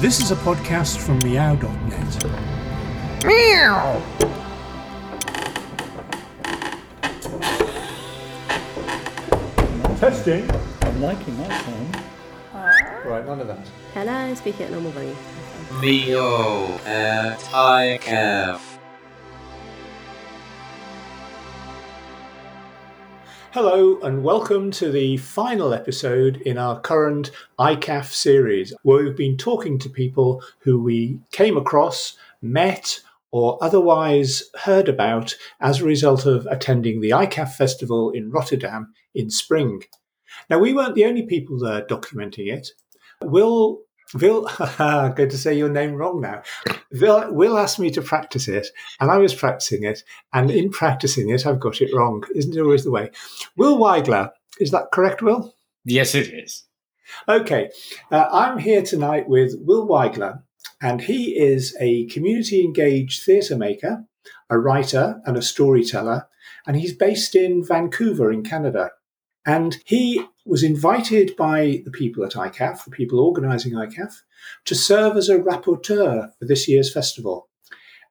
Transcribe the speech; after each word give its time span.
This 0.00 0.20
is 0.20 0.30
a 0.30 0.36
podcast 0.36 0.98
from 0.98 1.18
miaaw.net. 1.22 2.22
Miaaw. 3.24 3.98
Testing. 9.98 10.48
I'm 10.82 11.02
liking 11.02 11.36
that 11.38 11.64
sound. 11.64 13.06
Right, 13.06 13.26
none 13.26 13.40
of 13.40 13.48
that. 13.48 13.66
Hello, 13.92 14.34
speaking 14.36 14.66
at 14.66 14.70
normal 14.70 14.92
volume. 14.92 15.16
Leo 15.80 16.78
at 16.86 17.40
ICAF. 17.40 18.67
Hello, 23.60 23.98
and 24.02 24.22
welcome 24.22 24.70
to 24.70 24.88
the 24.88 25.16
final 25.16 25.74
episode 25.74 26.36
in 26.42 26.56
our 26.56 26.78
current 26.80 27.32
ICAF 27.58 28.04
series, 28.04 28.72
where 28.84 29.02
we've 29.02 29.16
been 29.16 29.36
talking 29.36 29.80
to 29.80 29.90
people 29.90 30.40
who 30.60 30.80
we 30.80 31.18
came 31.32 31.56
across, 31.56 32.16
met, 32.40 33.00
or 33.32 33.58
otherwise 33.60 34.44
heard 34.60 34.88
about 34.88 35.34
as 35.60 35.80
a 35.80 35.84
result 35.84 36.24
of 36.24 36.46
attending 36.46 37.00
the 37.00 37.10
ICAF 37.10 37.52
festival 37.56 38.10
in 38.10 38.30
Rotterdam 38.30 38.94
in 39.12 39.28
spring. 39.28 39.82
Now, 40.48 40.60
we 40.60 40.72
weren't 40.72 40.94
the 40.94 41.06
only 41.06 41.26
people 41.26 41.58
there 41.58 41.82
documenting 41.82 42.54
it. 42.54 42.68
Will 43.24 43.80
Will, 44.14 44.48
I'm 44.78 45.14
going 45.14 45.30
to 45.30 45.38
say 45.38 45.56
your 45.56 45.68
name 45.68 45.94
wrong 45.94 46.20
now. 46.20 46.42
Will, 46.92 47.32
Will 47.32 47.58
asked 47.58 47.78
me 47.78 47.90
to 47.90 48.02
practice 48.02 48.48
it, 48.48 48.68
and 49.00 49.10
I 49.10 49.18
was 49.18 49.34
practicing 49.34 49.84
it, 49.84 50.02
and 50.32 50.50
in 50.50 50.70
practicing 50.70 51.30
it, 51.30 51.46
I've 51.46 51.60
got 51.60 51.80
it 51.80 51.94
wrong. 51.94 52.24
Isn't 52.34 52.56
it 52.56 52.60
always 52.60 52.84
the 52.84 52.90
way? 52.90 53.10
Will 53.56 53.78
Weigler, 53.78 54.30
is 54.60 54.70
that 54.70 54.90
correct, 54.92 55.22
Will? 55.22 55.54
Yes, 55.84 56.14
it 56.14 56.32
is. 56.32 56.64
Okay, 57.28 57.70
uh, 58.10 58.26
I'm 58.30 58.58
here 58.58 58.82
tonight 58.82 59.28
with 59.28 59.54
Will 59.58 59.86
Weigler, 59.86 60.42
and 60.80 61.00
he 61.00 61.38
is 61.38 61.76
a 61.80 62.06
community 62.06 62.62
engaged 62.62 63.24
theatre 63.24 63.56
maker, 63.56 64.04
a 64.50 64.58
writer, 64.58 65.20
and 65.24 65.36
a 65.36 65.42
storyteller, 65.42 66.28
and 66.66 66.76
he's 66.76 66.94
based 66.94 67.34
in 67.34 67.64
Vancouver 67.64 68.30
in 68.32 68.42
Canada. 68.42 68.90
And 69.46 69.78
he 69.86 70.26
was 70.48 70.62
invited 70.62 71.36
by 71.36 71.82
the 71.84 71.90
people 71.90 72.24
at 72.24 72.32
ICAF, 72.32 72.84
the 72.84 72.90
people 72.90 73.20
organising 73.20 73.72
ICAF, 73.72 74.22
to 74.64 74.74
serve 74.74 75.16
as 75.16 75.28
a 75.28 75.38
rapporteur 75.38 76.30
for 76.38 76.44
this 76.44 76.66
year's 76.68 76.92
festival. 76.92 77.48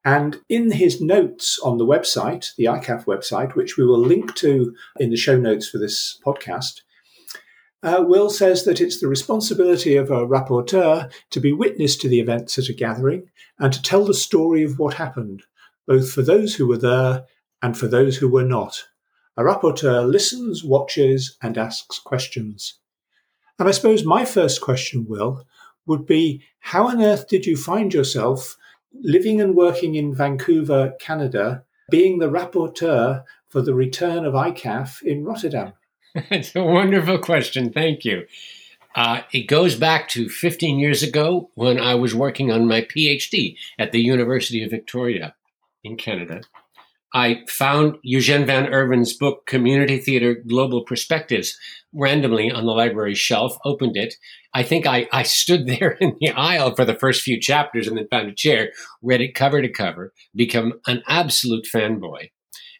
And 0.05 0.37
in 0.47 0.71
his 0.71 1.01
notes 1.01 1.59
on 1.59 1.77
the 1.77 1.85
website, 1.85 2.55
the 2.55 2.65
ICAF 2.65 3.05
website, 3.05 3.55
which 3.55 3.75
we 3.75 3.85
will 3.85 3.99
link 3.99 4.35
to 4.35 4.73
in 4.99 5.09
the 5.09 5.17
show 5.17 5.37
notes 5.37 5.67
for 5.67 5.79
this 5.79 6.19
podcast, 6.25 6.81
uh, 7.83 8.03
Will 8.07 8.29
says 8.29 8.65
that 8.65 8.81
it's 8.81 8.99
the 8.99 9.07
responsibility 9.07 9.95
of 9.95 10.09
a 10.09 10.25
rapporteur 10.25 11.11
to 11.31 11.39
be 11.39 11.51
witness 11.51 11.95
to 11.97 12.07
the 12.07 12.19
events 12.19 12.57
at 12.57 12.69
a 12.69 12.73
gathering 12.73 13.29
and 13.59 13.71
to 13.73 13.81
tell 13.81 14.05
the 14.05 14.13
story 14.13 14.63
of 14.63 14.79
what 14.79 14.95
happened, 14.95 15.43
both 15.85 16.11
for 16.11 16.21
those 16.21 16.55
who 16.55 16.67
were 16.67 16.77
there 16.77 17.25
and 17.61 17.77
for 17.77 17.87
those 17.87 18.17
who 18.17 18.29
were 18.29 18.43
not. 18.43 18.83
A 19.37 19.43
rapporteur 19.43 20.09
listens, 20.09 20.63
watches, 20.63 21.37
and 21.41 21.57
asks 21.57 21.99
questions. 21.99 22.79
And 23.59 23.67
I 23.67 23.71
suppose 23.71 24.03
my 24.03 24.25
first 24.25 24.61
question, 24.61 25.05
Will, 25.07 25.43
would 25.85 26.05
be 26.05 26.43
how 26.59 26.87
on 26.87 27.01
earth 27.01 27.27
did 27.27 27.45
you 27.45 27.55
find 27.55 27.93
yourself 27.93 28.57
living 28.93 29.39
and 29.39 29.55
working 29.55 29.95
in 29.95 30.13
Vancouver, 30.13 30.93
Canada, 30.99 31.63
being 31.89 32.19
the 32.19 32.29
rapporteur 32.29 33.23
for 33.47 33.61
the 33.61 33.73
return 33.73 34.25
of 34.25 34.33
ICAF 34.33 35.01
in 35.01 35.23
Rotterdam? 35.23 35.73
It's 36.31 36.55
a 36.55 36.63
wonderful 36.63 37.19
question. 37.19 37.71
Thank 37.71 38.03
you. 38.03 38.25
Uh, 38.95 39.21
it 39.31 39.43
goes 39.43 39.75
back 39.75 40.09
to 40.09 40.27
15 40.27 40.79
years 40.79 41.03
ago 41.03 41.51
when 41.53 41.79
I 41.79 41.93
was 41.93 42.15
working 42.15 42.51
on 42.51 42.67
my 42.67 42.81
PhD 42.81 43.55
at 43.77 43.91
the 43.91 44.01
University 44.01 44.63
of 44.63 44.71
Victoria 44.71 45.35
in 45.83 45.95
Canada. 45.95 46.41
I 47.17 47.39
found 47.47 47.97
Eugene 48.03 48.45
Van 48.45 48.71
Erven's 48.71 49.17
book, 49.17 49.47
Community 49.47 49.97
Theater 49.97 50.35
Global 50.35 50.83
Perspectives, 50.83 51.57
randomly 51.91 52.51
on 52.51 52.67
the 52.67 52.73
library 52.73 53.15
shelf, 53.15 53.57
opened 53.65 53.97
it. 53.97 54.13
I 54.53 54.61
think 54.61 54.85
I, 54.85 55.07
I 55.11 55.23
stood 55.23 55.65
there 55.65 55.97
in 55.99 56.15
the 56.19 56.29
aisle 56.29 56.75
for 56.75 56.85
the 56.85 56.93
first 56.93 57.23
few 57.23 57.41
chapters 57.41 57.87
and 57.87 57.97
then 57.97 58.07
found 58.11 58.29
a 58.29 58.35
chair, 58.35 58.71
read 59.01 59.21
it 59.21 59.33
cover 59.33 59.63
to 59.63 59.67
cover, 59.67 60.13
become 60.35 60.73
an 60.85 61.01
absolute 61.07 61.65
fanboy. 61.65 62.29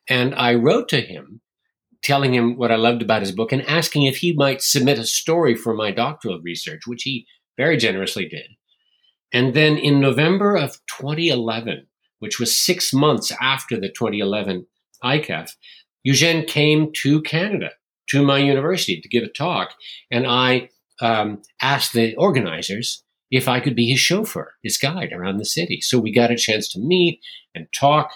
And 0.07 0.35
I 0.35 0.53
wrote 0.53 0.87
to 0.89 1.01
him, 1.01 1.41
telling 2.03 2.35
him 2.35 2.57
what 2.57 2.71
I 2.71 2.75
loved 2.75 3.01
about 3.01 3.23
his 3.23 3.31
book 3.31 3.51
and 3.51 3.67
asking 3.67 4.03
if 4.03 4.17
he 4.17 4.33
might 4.33 4.61
submit 4.61 4.99
a 4.99 5.05
story 5.05 5.55
for 5.55 5.73
my 5.73 5.89
doctoral 5.89 6.39
research, 6.41 6.81
which 6.85 7.01
he 7.01 7.25
very 7.57 7.75
generously 7.75 8.27
did. 8.27 8.49
And 9.33 9.55
then 9.55 9.77
in 9.77 9.99
November 9.99 10.55
of 10.55 10.73
2011, 10.99 11.87
which 12.19 12.39
was 12.39 12.59
six 12.59 12.93
months 12.93 13.31
after 13.41 13.79
the 13.79 13.89
2011 13.89 14.65
ICAF, 15.03 15.51
Eugene 16.03 16.45
came 16.45 16.91
to 16.93 17.21
Canada, 17.21 17.71
to 18.09 18.23
my 18.23 18.37
university 18.37 19.01
to 19.01 19.09
give 19.09 19.23
a 19.23 19.29
talk. 19.29 19.71
And 20.09 20.25
I 20.25 20.69
um, 21.01 21.41
asked 21.61 21.93
the 21.93 22.15
organizers 22.15 23.03
if 23.29 23.47
I 23.47 23.59
could 23.59 23.75
be 23.75 23.89
his 23.89 23.99
chauffeur, 23.99 24.53
his 24.63 24.77
guide 24.77 25.11
around 25.11 25.37
the 25.37 25.45
city. 25.45 25.81
So 25.81 25.99
we 25.99 26.13
got 26.13 26.31
a 26.31 26.37
chance 26.37 26.69
to 26.69 26.79
meet 26.79 27.19
and 27.53 27.67
talk. 27.73 28.11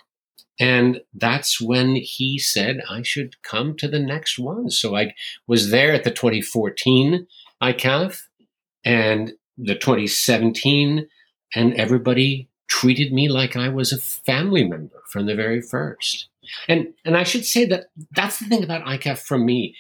And 0.60 1.02
that's 1.14 1.60
when 1.60 1.96
he 1.96 2.40
said 2.40 2.82
I 2.90 3.02
should 3.02 3.42
come 3.44 3.76
to 3.78 3.88
the 3.88 4.00
next 4.00 4.40
one. 4.40 4.70
So 4.70 4.96
I 4.96 5.14
was 5.48 5.72
there 5.72 5.94
at 5.94 6.04
the 6.04 6.12
2014 6.12 7.28
ICAF 7.62 8.22
and 8.86 9.34
the 9.58 9.76
2017, 9.76 11.08
and 11.56 11.74
everybody 11.76 12.50
treated 12.72 13.12
me 13.12 13.28
like 13.28 13.58
I 13.58 13.68
was 13.68 13.92
a 13.92 14.00
family 14.00 14.64
member 14.64 15.04
from 15.10 15.26
the 15.26 15.36
very 15.36 15.62
first. 15.62 16.30
And 16.70 16.94
and 17.04 17.18
I 17.18 17.24
should 17.24 17.46
say 17.46 17.66
that 17.66 17.88
that's 18.16 18.40
the 18.40 18.46
thing 18.46 18.64
about 18.64 18.86
ICAF 18.86 19.20
for 19.20 19.38
me. 19.38 19.76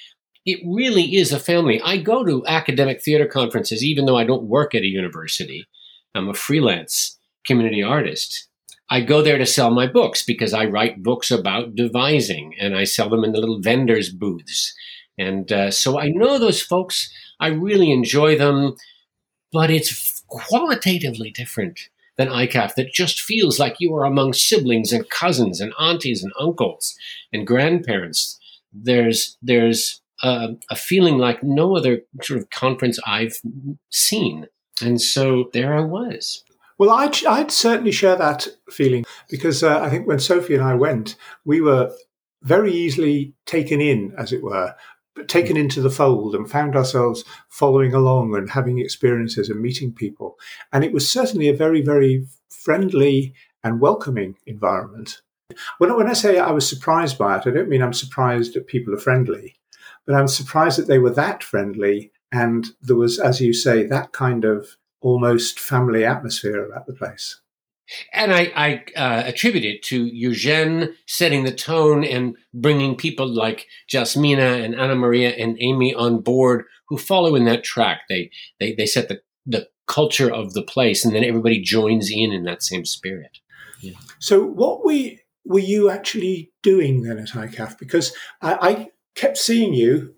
It 0.45 0.59
really 0.65 1.15
is 1.15 1.31
a 1.31 1.39
family. 1.39 1.79
I 1.81 1.97
go 1.97 2.25
to 2.25 2.45
academic 2.47 3.01
theater 3.01 3.25
conferences 3.25 3.81
even 3.81 4.05
though 4.05 4.17
I 4.17 4.25
don't 4.25 4.43
work 4.43 4.75
at 4.75 4.81
a 4.81 4.87
university. 4.87 5.65
I'm 6.13 6.27
a 6.27 6.33
freelance 6.33 7.17
community 7.45 7.81
artist. 7.81 8.49
I 8.89 8.99
go 8.99 9.21
there 9.21 9.37
to 9.37 9.45
sell 9.45 9.71
my 9.71 9.87
books 9.87 10.21
because 10.21 10.53
I 10.53 10.65
write 10.65 11.01
books 11.01 11.31
about 11.31 11.75
devising 11.75 12.55
and 12.59 12.75
I 12.75 12.83
sell 12.83 13.09
them 13.09 13.23
in 13.23 13.31
the 13.31 13.39
little 13.39 13.61
vendors 13.61 14.09
booths. 14.09 14.73
And 15.17 15.49
uh, 15.49 15.71
so 15.71 15.97
I 15.97 16.09
know 16.09 16.37
those 16.37 16.61
folks. 16.61 17.09
I 17.39 17.47
really 17.47 17.89
enjoy 17.89 18.37
them, 18.37 18.75
but 19.53 19.69
it's 19.69 20.23
qualitatively 20.27 21.31
different 21.31 21.79
than 22.17 22.27
ICAF 22.27 22.75
that 22.75 22.93
just 22.93 23.21
feels 23.21 23.59
like 23.59 23.77
you 23.79 23.95
are 23.95 24.05
among 24.05 24.33
siblings 24.33 24.91
and 24.91 25.09
cousins 25.09 25.59
and 25.59 25.73
aunties 25.79 26.23
and 26.23 26.31
uncles 26.39 26.95
and 27.31 27.47
grandparents. 27.47 28.39
There's 28.73 29.37
there's 29.41 30.01
a, 30.23 30.49
a 30.69 30.75
feeling 30.75 31.17
like 31.17 31.43
no 31.43 31.75
other 31.75 32.01
sort 32.21 32.39
of 32.39 32.49
conference 32.49 32.99
I've 33.05 33.39
seen, 33.89 34.47
and 34.81 35.01
so 35.01 35.49
there 35.53 35.75
I 35.75 35.81
was. 35.81 36.43
Well, 36.77 36.89
I'd, 36.89 37.23
I'd 37.27 37.51
certainly 37.51 37.91
share 37.91 38.15
that 38.15 38.47
feeling 38.71 39.05
because 39.29 39.61
uh, 39.61 39.81
I 39.81 39.89
think 39.89 40.07
when 40.07 40.19
Sophie 40.19 40.55
and 40.55 40.63
I 40.63 40.73
went, 40.73 41.15
we 41.45 41.61
were 41.61 41.91
very 42.41 42.71
easily 42.71 43.35
taken 43.45 43.79
in, 43.79 44.15
as 44.17 44.33
it 44.33 44.41
were, 44.41 44.73
taken 45.27 45.57
into 45.57 45.81
the 45.81 45.89
fold 45.89 46.35
and 46.35 46.49
found 46.49 46.75
ourselves 46.75 47.23
following 47.49 47.93
along 47.93 48.35
and 48.35 48.49
having 48.49 48.79
experiences 48.79 49.49
and 49.49 49.61
meeting 49.61 49.93
people. 49.93 50.37
And 50.71 50.83
it 50.83 50.93
was 50.93 51.09
certainly 51.09 51.49
a 51.49 51.55
very, 51.55 51.81
very 51.81 52.25
friendly 52.49 53.33
and 53.63 53.81
welcoming 53.81 54.37
environment. 54.45 55.21
When, 55.77 55.95
when 55.95 56.07
I 56.07 56.13
say 56.13 56.39
I 56.39 56.51
was 56.51 56.67
surprised 56.67 57.17
by 57.17 57.37
it, 57.37 57.47
I 57.47 57.51
don't 57.51 57.69
mean 57.69 57.81
I'm 57.81 57.93
surprised 57.93 58.53
that 58.53 58.67
people 58.67 58.93
are 58.93 58.99
friendly, 58.99 59.55
but 60.05 60.15
I'm 60.15 60.27
surprised 60.27 60.77
that 60.79 60.87
they 60.87 60.99
were 60.99 61.11
that 61.11 61.43
friendly 61.43 62.11
and 62.31 62.67
there 62.81 62.95
was, 62.95 63.19
as 63.19 63.41
you 63.41 63.53
say, 63.53 63.85
that 63.85 64.13
kind 64.13 64.45
of 64.45 64.77
almost 65.01 65.59
family 65.59 66.05
atmosphere 66.05 66.63
about 66.63 66.87
the 66.87 66.93
place. 66.93 67.41
And 68.13 68.33
I, 68.33 68.51
I 68.55 68.83
uh, 68.95 69.23
attribute 69.25 69.65
it 69.65 69.83
to 69.83 70.05
Eugene 70.05 70.93
setting 71.07 71.43
the 71.43 71.53
tone 71.53 72.03
and 72.03 72.35
bringing 72.53 72.95
people 72.95 73.27
like 73.27 73.67
Jasmina 73.89 74.63
and 74.63 74.75
Anna 74.75 74.95
Maria 74.95 75.29
and 75.31 75.57
Amy 75.59 75.93
on 75.93 76.21
board 76.21 76.65
who 76.87 76.97
follow 76.97 77.35
in 77.35 77.45
that 77.45 77.63
track. 77.63 78.01
They, 78.09 78.31
they, 78.59 78.73
they 78.73 78.85
set 78.85 79.07
the, 79.07 79.21
the 79.45 79.67
culture 79.87 80.31
of 80.31 80.53
the 80.53 80.63
place 80.63 81.03
and 81.03 81.15
then 81.15 81.23
everybody 81.23 81.61
joins 81.61 82.09
in 82.11 82.31
in 82.31 82.43
that 82.43 82.63
same 82.63 82.85
spirit. 82.85 83.39
Yeah. 83.81 83.93
So 84.19 84.43
what 84.43 84.85
we, 84.85 85.21
were 85.45 85.59
you 85.59 85.89
actually 85.89 86.51
doing 86.61 87.01
then 87.03 87.17
at 87.17 87.29
ICAF? 87.29 87.79
Because 87.79 88.13
I, 88.41 88.53
I 88.53 88.87
kept 89.15 89.37
seeing 89.37 89.73
you 89.73 90.13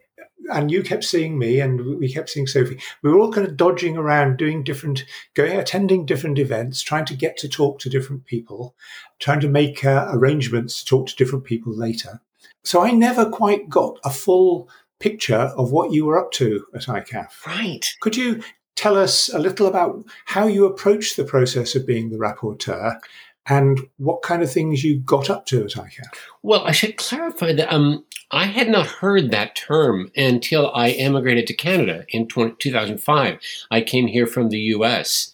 and 0.52 0.72
you 0.72 0.84
kept 0.84 1.04
seeing 1.04 1.38
me 1.38 1.60
and 1.60 1.98
we 1.98 2.12
kept 2.12 2.30
seeing 2.30 2.48
Sophie. 2.48 2.80
We 3.02 3.12
were 3.12 3.20
all 3.20 3.32
kind 3.32 3.48
of 3.48 3.58
dodging 3.58 3.98
around, 3.98 4.38
doing 4.38 4.64
different, 4.64 5.06
going, 5.34 5.58
attending 5.58 6.06
different 6.06 6.40
events, 6.40 6.82
trying 6.82 7.06
to 7.06 7.16
get 7.16 7.38
to 7.38 7.50
talk 7.50 7.80
to 7.80 7.90
different 7.90 8.26
people, 8.26 8.76
trying 9.20 9.40
to 9.42 9.50
make 9.50 9.86
uh, 9.86 10.08
arrangements 10.12 10.80
to 10.80 10.86
talk 10.86 11.08
to 11.08 11.16
different 11.16 11.46
people 11.46 11.76
later. 11.76 12.22
So 12.64 12.82
I 12.82 12.92
never 12.92 13.30
quite 13.30 13.70
got 13.70 14.00
a 14.04 14.10
full 14.10 14.70
picture 15.00 15.52
of 15.58 15.72
what 15.72 15.92
you 15.92 16.06
were 16.06 16.18
up 16.18 16.32
to 16.32 16.66
at 16.74 16.84
ICAF. 16.84 17.46
Right. 17.46 17.86
Could 18.00 18.16
you 18.16 18.42
tell 18.76 18.98
us 18.98 19.30
a 19.34 19.40
little 19.40 19.68
about 19.68 20.04
how 20.26 20.48
you 20.48 20.66
approached 20.66 21.18
the 21.18 21.26
process 21.26 21.76
of 21.76 21.86
being 21.86 22.10
the 22.10 22.18
rapporteur 22.18 23.00
and 23.48 23.80
what 23.98 24.22
kind 24.22 24.42
of 24.42 24.52
things 24.52 24.84
you 24.84 25.00
got 25.00 25.30
up 25.30 25.46
to 25.48 25.64
at 25.64 25.72
ICAF. 25.72 26.08
Well, 26.42 26.64
I 26.66 26.72
should 26.72 26.98
clarify 26.98 27.54
that 27.54 27.74
um, 27.74 28.06
I 28.32 28.46
had 28.46 28.70
not 28.70 28.88
heard 28.88 29.32
that 29.32 29.56
term 29.56 30.12
until 30.16 30.72
I 30.74 30.92
emigrated 30.92 31.48
to 31.48 31.54
Canada 31.54 32.06
in 32.10 32.28
20, 32.28 32.56
2005. 32.60 33.40
I 33.70 33.82
came 33.82 34.08
here 34.08 34.26
from 34.26 34.50
the 34.50 34.60
US. 34.60 35.32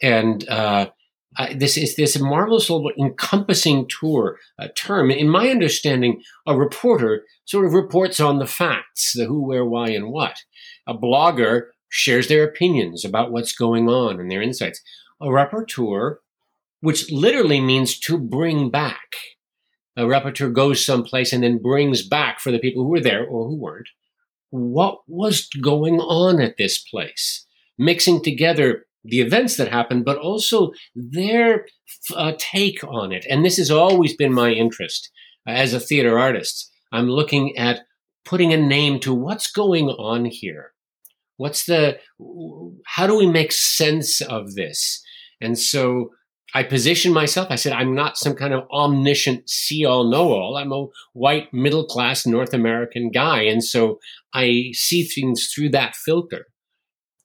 And 0.00 0.48
uh, 0.48 0.90
I, 1.36 1.54
this 1.54 1.76
is 1.76 1.96
this 1.96 2.18
marvelous 2.18 2.70
little 2.70 2.90
encompassing 2.98 3.88
tour 3.88 4.38
uh, 4.58 4.68
term. 4.74 5.10
In 5.10 5.28
my 5.28 5.48
understanding, 5.48 6.22
a 6.46 6.56
reporter 6.56 7.24
sort 7.44 7.66
of 7.66 7.72
reports 7.72 8.20
on 8.20 8.38
the 8.38 8.46
facts, 8.46 9.12
the 9.14 9.26
who, 9.26 9.46
where, 9.46 9.64
why, 9.64 9.90
and 9.90 10.10
what. 10.10 10.36
A 10.86 10.94
blogger 10.94 11.66
shares 11.88 12.28
their 12.28 12.44
opinions 12.44 13.04
about 13.04 13.32
what's 13.32 13.52
going 13.52 13.88
on 13.88 14.20
and 14.20 14.30
their 14.30 14.42
insights. 14.42 14.80
A 15.20 15.26
rapporteur, 15.26 16.16
which 16.80 17.10
literally 17.10 17.60
means 17.60 17.98
to 18.00 18.18
bring 18.18 18.70
back. 18.70 19.16
A 19.96 20.02
rapporteur 20.02 20.52
goes 20.52 20.84
someplace 20.84 21.32
and 21.32 21.42
then 21.42 21.58
brings 21.58 22.06
back 22.06 22.38
for 22.38 22.52
the 22.52 22.60
people 22.60 22.84
who 22.84 22.90
were 22.90 23.00
there 23.00 23.24
or 23.24 23.48
who 23.48 23.56
weren't 23.56 23.88
what 24.50 25.00
was 25.06 25.48
going 25.62 26.00
on 26.00 26.40
at 26.40 26.56
this 26.56 26.78
place, 26.78 27.46
mixing 27.76 28.22
together 28.22 28.86
the 29.04 29.20
events 29.20 29.56
that 29.56 29.68
happened, 29.68 30.04
but 30.04 30.18
also 30.18 30.72
their 30.94 31.66
uh, 32.14 32.32
take 32.38 32.82
on 32.84 33.12
it. 33.12 33.26
And 33.28 33.44
this 33.44 33.56
has 33.58 33.70
always 33.70 34.16
been 34.16 34.32
my 34.32 34.50
interest 34.50 35.10
uh, 35.46 35.52
as 35.52 35.72
a 35.72 35.80
theater 35.80 36.18
artist. 36.18 36.70
I'm 36.92 37.08
looking 37.08 37.56
at 37.56 37.80
putting 38.24 38.52
a 38.52 38.56
name 38.56 39.00
to 39.00 39.14
what's 39.14 39.50
going 39.50 39.88
on 39.88 40.26
here. 40.26 40.72
What's 41.36 41.66
the, 41.66 41.98
how 42.84 43.06
do 43.06 43.16
we 43.16 43.26
make 43.26 43.52
sense 43.52 44.20
of 44.20 44.54
this? 44.54 45.02
And 45.40 45.56
so 45.56 46.10
I 46.54 46.62
positioned 46.62 47.14
myself. 47.14 47.48
I 47.50 47.56
said, 47.56 47.72
I'm 47.72 47.94
not 47.94 48.16
some 48.16 48.34
kind 48.34 48.54
of 48.54 48.64
omniscient 48.70 49.50
see 49.50 49.84
all 49.84 50.10
know 50.10 50.32
all. 50.32 50.56
I'm 50.56 50.72
a 50.72 50.86
white 51.12 51.52
middle 51.52 51.84
class 51.84 52.26
North 52.26 52.54
American 52.54 53.10
guy. 53.10 53.42
And 53.42 53.62
so 53.62 53.98
I 54.32 54.70
see 54.72 55.04
things 55.04 55.52
through 55.54 55.70
that 55.70 55.94
filter 55.94 56.46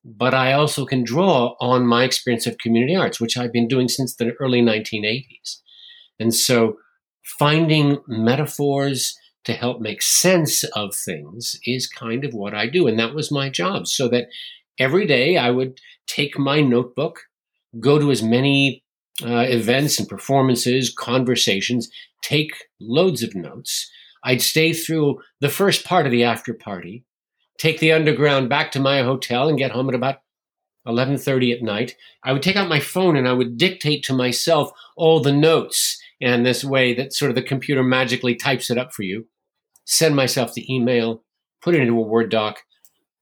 but 0.03 0.33
I 0.33 0.53
also 0.53 0.85
can 0.85 1.03
draw 1.03 1.55
on 1.61 1.87
my 1.87 2.03
experience 2.03 2.45
of 2.45 2.57
community 2.57 2.95
arts, 2.95 3.21
which 3.21 3.37
I've 3.37 3.53
been 3.53 3.67
doing 3.67 3.87
since 3.87 4.15
the 4.15 4.33
early 4.39 4.61
1980s. 4.61 5.61
And 6.19 6.33
so 6.33 6.77
finding 7.39 7.99
metaphors 8.07 9.17
to 9.45 9.53
help 9.53 9.79
make 9.79 10.01
sense 10.01 10.63
of 10.75 10.93
things 10.93 11.57
is 11.65 11.87
kind 11.87 12.25
of 12.25 12.33
what 12.33 12.53
I 12.53 12.67
do. 12.67 12.87
And 12.87 12.99
that 12.99 13.13
was 13.13 13.31
my 13.31 13.49
job. 13.49 13.87
So 13.87 14.07
that 14.09 14.27
every 14.77 15.05
day 15.05 15.37
I 15.37 15.51
would 15.51 15.79
take 16.05 16.37
my 16.37 16.61
notebook, 16.61 17.21
go 17.79 17.97
to 17.97 18.11
as 18.11 18.21
many 18.21 18.82
uh, 19.21 19.45
events 19.47 19.99
and 19.99 20.07
performances, 20.07 20.93
conversations, 20.93 21.89
take 22.21 22.51
loads 22.79 23.21
of 23.21 23.35
notes. 23.35 23.89
I'd 24.23 24.41
stay 24.41 24.73
through 24.73 25.19
the 25.41 25.49
first 25.49 25.85
part 25.85 26.05
of 26.05 26.11
the 26.11 26.23
after 26.23 26.53
party 26.53 27.05
take 27.57 27.79
the 27.79 27.91
underground 27.91 28.49
back 28.49 28.71
to 28.71 28.79
my 28.79 29.01
hotel 29.01 29.47
and 29.47 29.57
get 29.57 29.71
home 29.71 29.89
at 29.89 29.95
about 29.95 30.17
11:30 30.85 31.53
at 31.53 31.61
night. 31.61 31.95
I 32.23 32.33
would 32.33 32.43
take 32.43 32.55
out 32.55 32.67
my 32.67 32.79
phone 32.79 33.15
and 33.15 33.27
I 33.27 33.33
would 33.33 33.57
dictate 33.57 34.03
to 34.05 34.13
myself 34.13 34.71
all 34.97 35.21
the 35.21 35.31
notes 35.31 36.01
and 36.21 36.45
this 36.45 36.63
way 36.63 36.93
that 36.93 37.13
sort 37.13 37.31
of 37.31 37.35
the 37.35 37.41
computer 37.41 37.83
magically 37.83 38.35
types 38.35 38.69
it 38.69 38.77
up 38.77 38.93
for 38.93 39.03
you. 39.03 39.27
Send 39.85 40.15
myself 40.15 40.53
the 40.53 40.73
email, 40.73 41.23
put 41.61 41.75
it 41.75 41.81
into 41.81 41.97
a 41.97 42.01
Word 42.01 42.29
doc, 42.29 42.63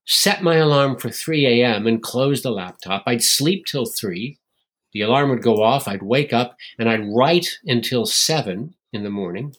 set 0.05 0.43
my 0.43 0.55
alarm 0.55 0.97
for 0.97 1.09
3 1.09 1.45
a.m. 1.45 1.85
and 1.87 2.01
close 2.01 2.41
the 2.41 2.51
laptop. 2.51 3.03
I'd 3.05 3.23
sleep 3.23 3.65
till 3.65 3.85
3. 3.85 4.39
The 4.93 5.01
alarm 5.01 5.29
would 5.29 5.41
go 5.41 5.63
off, 5.63 5.87
I'd 5.87 6.03
wake 6.03 6.33
up, 6.33 6.57
and 6.77 6.89
I'd 6.89 7.07
write 7.07 7.59
until 7.65 8.05
7 8.05 8.75
in 8.93 9.03
the 9.03 9.09
morning 9.09 9.55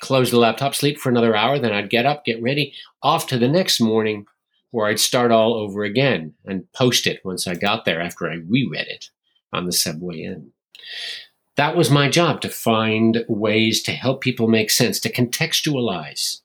close 0.00 0.30
the 0.30 0.38
laptop, 0.38 0.74
sleep 0.74 0.98
for 0.98 1.10
another 1.10 1.36
hour, 1.36 1.58
then 1.58 1.72
I'd 1.72 1.90
get 1.90 2.06
up, 2.06 2.24
get 2.24 2.42
ready, 2.42 2.74
off 3.02 3.26
to 3.28 3.38
the 3.38 3.48
next 3.48 3.80
morning 3.80 4.26
where 4.72 4.86
I'd 4.86 5.00
start 5.00 5.30
all 5.30 5.54
over 5.54 5.84
again 5.84 6.34
and 6.44 6.70
post 6.72 7.06
it 7.06 7.24
once 7.24 7.46
I 7.46 7.54
got 7.54 7.84
there 7.84 8.00
after 8.00 8.28
I 8.28 8.36
reread 8.36 8.86
it 8.86 9.10
on 9.52 9.66
the 9.66 9.72
subway 9.72 10.22
in. 10.22 10.52
That 11.56 11.76
was 11.76 11.90
my 11.90 12.08
job 12.08 12.40
to 12.42 12.48
find 12.48 13.24
ways 13.28 13.82
to 13.82 13.92
help 13.92 14.22
people 14.22 14.48
make 14.48 14.70
sense, 14.70 14.98
to 15.00 15.12
contextualize 15.12 16.40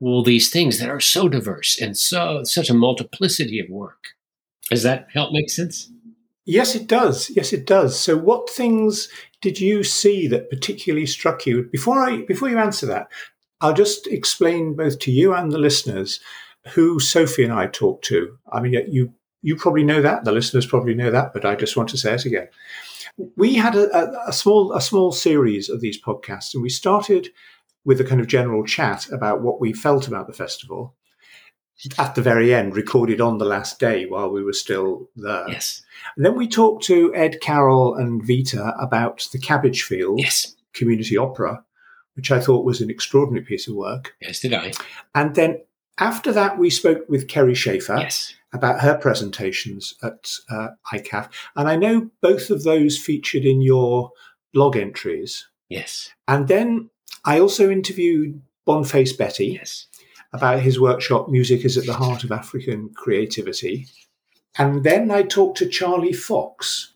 all 0.00 0.22
these 0.22 0.50
things 0.50 0.78
that 0.78 0.88
are 0.90 1.00
so 1.00 1.28
diverse 1.28 1.80
and 1.80 1.96
so 1.96 2.42
such 2.44 2.70
a 2.70 2.74
multiplicity 2.74 3.58
of 3.58 3.68
work. 3.70 4.08
Does 4.70 4.82
that 4.82 5.08
help 5.12 5.32
make 5.32 5.50
sense? 5.50 5.90
Yes, 6.44 6.74
it 6.74 6.88
does. 6.88 7.30
Yes, 7.30 7.52
it 7.52 7.66
does. 7.66 7.98
So, 7.98 8.16
what 8.16 8.50
things 8.50 9.08
did 9.40 9.60
you 9.60 9.84
see 9.84 10.26
that 10.28 10.50
particularly 10.50 11.06
struck 11.06 11.46
you? 11.46 11.68
Before 11.70 12.02
I 12.02 12.22
before 12.22 12.48
you 12.48 12.58
answer 12.58 12.86
that, 12.86 13.08
I'll 13.60 13.74
just 13.74 14.08
explain 14.08 14.74
both 14.74 14.98
to 15.00 15.12
you 15.12 15.34
and 15.34 15.52
the 15.52 15.58
listeners 15.58 16.20
who 16.74 16.98
Sophie 16.98 17.44
and 17.44 17.52
I 17.52 17.66
talked 17.66 18.04
to. 18.06 18.36
I 18.52 18.60
mean, 18.60 18.72
you 18.88 19.12
you 19.42 19.56
probably 19.56 19.84
know 19.84 20.02
that, 20.02 20.24
the 20.24 20.32
listeners 20.32 20.66
probably 20.66 20.94
know 20.94 21.10
that, 21.10 21.32
but 21.32 21.44
I 21.44 21.54
just 21.54 21.76
want 21.76 21.88
to 21.90 21.98
say 21.98 22.14
it 22.14 22.24
again. 22.24 22.48
We 23.36 23.54
had 23.54 23.74
a, 23.74 24.28
a, 24.28 24.32
small 24.32 24.72
a 24.72 24.80
small 24.80 25.12
series 25.12 25.68
of 25.68 25.80
these 25.80 26.00
podcasts, 26.00 26.54
and 26.54 26.62
we 26.62 26.70
started 26.70 27.28
with 27.84 28.00
a 28.00 28.04
kind 28.04 28.20
of 28.20 28.26
general 28.26 28.64
chat 28.64 29.08
about 29.10 29.42
what 29.42 29.60
we 29.60 29.72
felt 29.72 30.08
about 30.08 30.26
the 30.26 30.32
festival. 30.32 30.94
At 31.98 32.14
the 32.14 32.22
very 32.22 32.54
end, 32.54 32.76
recorded 32.76 33.20
on 33.20 33.38
the 33.38 33.44
last 33.44 33.78
day 33.78 34.06
while 34.06 34.30
we 34.30 34.44
were 34.44 34.52
still 34.52 35.08
there. 35.16 35.48
Yes. 35.48 35.82
And 36.16 36.24
then 36.24 36.36
we 36.36 36.46
talked 36.46 36.84
to 36.84 37.14
Ed 37.14 37.40
Carroll 37.40 37.94
and 37.96 38.24
Vita 38.24 38.74
about 38.80 39.28
the 39.32 39.38
Cabbage 39.38 39.82
Field 39.82 40.20
yes. 40.20 40.54
Community 40.74 41.16
Opera, 41.16 41.64
which 42.14 42.30
I 42.30 42.40
thought 42.40 42.64
was 42.64 42.80
an 42.80 42.90
extraordinary 42.90 43.44
piece 43.44 43.66
of 43.66 43.74
work. 43.74 44.14
Yes, 44.20 44.40
did 44.40 44.54
I? 44.54 44.72
And 45.14 45.34
then 45.34 45.60
after 45.98 46.32
that, 46.32 46.58
we 46.58 46.70
spoke 46.70 47.08
with 47.08 47.28
Kerrie 47.28 47.54
Schaefer 47.54 47.96
yes. 47.98 48.34
about 48.52 48.80
her 48.80 48.96
presentations 48.96 49.94
at 50.02 50.36
uh, 50.50 50.68
ICAF. 50.92 51.30
And 51.56 51.68
I 51.68 51.76
know 51.76 52.10
both 52.20 52.50
of 52.50 52.62
those 52.62 52.98
featured 52.98 53.44
in 53.44 53.60
your 53.60 54.10
blog 54.52 54.76
entries. 54.76 55.48
Yes. 55.68 56.10
And 56.28 56.48
then 56.48 56.90
I 57.24 57.40
also 57.40 57.70
interviewed 57.70 58.40
Bonface 58.66 59.16
Betty 59.16 59.46
yes. 59.46 59.86
About 60.32 60.60
his 60.60 60.80
workshop, 60.80 61.28
Music 61.28 61.64
is 61.64 61.76
at 61.76 61.86
the 61.86 61.92
Heart 61.92 62.24
of 62.24 62.32
African 62.32 62.90
Creativity. 62.94 63.86
And 64.58 64.84
then 64.84 65.10
I 65.10 65.22
talked 65.22 65.58
to 65.58 65.68
Charlie 65.68 66.12
Fox, 66.12 66.94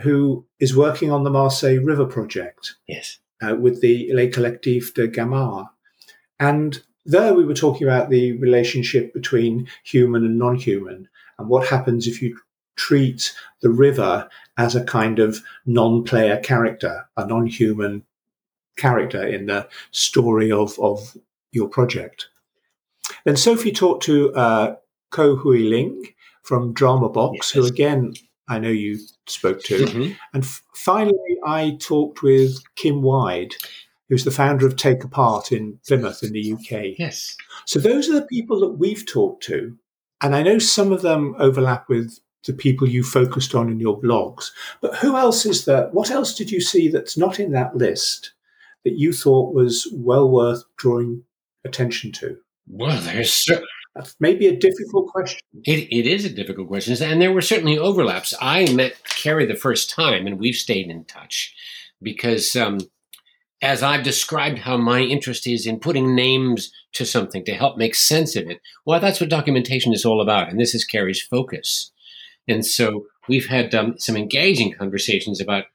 who 0.00 0.46
is 0.58 0.76
working 0.76 1.10
on 1.10 1.24
the 1.24 1.30
Marseille 1.30 1.82
River 1.82 2.06
Project. 2.06 2.74
Yes. 2.86 3.18
Uh, 3.42 3.56
with 3.56 3.80
the 3.80 4.10
Les 4.12 4.30
Collectifs 4.30 4.92
de 4.92 5.08
Gamard. 5.08 5.68
And 6.38 6.82
there 7.04 7.34
we 7.34 7.44
were 7.44 7.54
talking 7.54 7.86
about 7.86 8.08
the 8.08 8.32
relationship 8.38 9.12
between 9.12 9.68
human 9.84 10.24
and 10.24 10.38
non 10.38 10.56
human 10.56 11.08
and 11.38 11.48
what 11.48 11.66
happens 11.66 12.06
if 12.06 12.22
you 12.22 12.38
treat 12.76 13.34
the 13.60 13.70
river 13.70 14.28
as 14.56 14.74
a 14.74 14.84
kind 14.84 15.18
of 15.18 15.40
non 15.66 16.04
player 16.04 16.38
character, 16.38 17.08
a 17.16 17.26
non 17.26 17.46
human 17.46 18.04
character 18.76 19.26
in 19.26 19.46
the 19.46 19.68
story 19.90 20.50
of, 20.50 20.78
of 20.78 21.16
your 21.50 21.68
project. 21.68 22.28
Then 23.24 23.36
Sophie 23.36 23.72
talked 23.72 24.02
to 24.04 24.34
uh, 24.34 24.76
Ko 25.10 25.36
Hui 25.36 25.60
Ling, 25.60 26.14
from 26.42 26.72
Drama 26.72 27.08
Box, 27.08 27.36
yes. 27.36 27.50
who 27.52 27.66
again 27.66 28.14
I 28.48 28.58
know 28.58 28.68
you 28.68 28.98
spoke 29.26 29.62
to. 29.64 29.84
Mm-hmm. 29.84 30.12
And 30.34 30.44
f- 30.44 30.62
finally, 30.74 31.38
I 31.46 31.78
talked 31.80 32.22
with 32.22 32.58
Kim 32.74 33.00
Wide, 33.02 33.54
who's 34.08 34.24
the 34.24 34.30
founder 34.30 34.66
of 34.66 34.76
Take 34.76 35.04
Apart 35.04 35.52
in 35.52 35.78
Plymouth 35.86 36.22
in 36.22 36.32
the 36.32 36.52
UK. 36.52 36.98
Yes. 36.98 37.36
So 37.66 37.78
those 37.78 38.10
are 38.10 38.14
the 38.14 38.26
people 38.26 38.60
that 38.60 38.72
we've 38.72 39.06
talked 39.06 39.44
to. 39.44 39.78
And 40.20 40.34
I 40.34 40.42
know 40.42 40.58
some 40.58 40.92
of 40.92 41.02
them 41.02 41.34
overlap 41.38 41.88
with 41.88 42.18
the 42.44 42.52
people 42.52 42.88
you 42.88 43.04
focused 43.04 43.54
on 43.54 43.70
in 43.70 43.78
your 43.78 44.00
blogs. 44.00 44.50
But 44.80 44.96
who 44.96 45.16
else 45.16 45.46
is 45.46 45.64
there? 45.64 45.88
What 45.92 46.10
else 46.10 46.34
did 46.34 46.50
you 46.50 46.60
see 46.60 46.88
that's 46.88 47.16
not 47.16 47.38
in 47.38 47.52
that 47.52 47.76
list 47.76 48.32
that 48.84 48.98
you 48.98 49.12
thought 49.12 49.54
was 49.54 49.88
well 49.94 50.28
worth 50.28 50.64
drawing 50.76 51.22
attention 51.64 52.10
to? 52.12 52.38
Well, 52.72 53.00
there's 53.02 53.46
that's 53.94 54.16
maybe 54.18 54.46
a 54.46 54.56
difficult 54.56 55.08
question. 55.08 55.40
It, 55.64 55.92
it 55.92 56.06
is 56.06 56.24
a 56.24 56.30
difficult 56.30 56.68
question. 56.68 56.96
And 57.02 57.20
there 57.20 57.32
were 57.32 57.42
certainly 57.42 57.76
overlaps. 57.76 58.32
I 58.40 58.72
met 58.72 58.96
Kerrie 59.04 59.44
the 59.44 59.54
first 59.54 59.90
time, 59.90 60.26
and 60.26 60.40
we've 60.40 60.54
stayed 60.54 60.88
in 60.88 61.04
touch 61.04 61.54
because, 62.00 62.56
um, 62.56 62.78
as 63.60 63.82
I've 63.82 64.02
described 64.02 64.60
how 64.60 64.78
my 64.78 65.00
interest 65.00 65.46
is 65.46 65.66
in 65.66 65.80
putting 65.80 66.14
names 66.14 66.72
to 66.94 67.04
something 67.04 67.44
to 67.44 67.52
help 67.52 67.76
make 67.76 67.94
sense 67.94 68.34
of 68.36 68.48
it, 68.48 68.60
well, 68.86 69.00
that's 69.00 69.20
what 69.20 69.28
documentation 69.28 69.92
is 69.92 70.06
all 70.06 70.22
about. 70.22 70.48
And 70.48 70.58
this 70.58 70.74
is 70.74 70.86
Kerrie's 70.86 71.22
focus. 71.22 71.92
And 72.48 72.64
so 72.64 73.06
we've 73.28 73.46
had 73.46 73.74
um, 73.74 73.98
some 73.98 74.16
engaging 74.16 74.72
conversations 74.72 75.40
about 75.40 75.66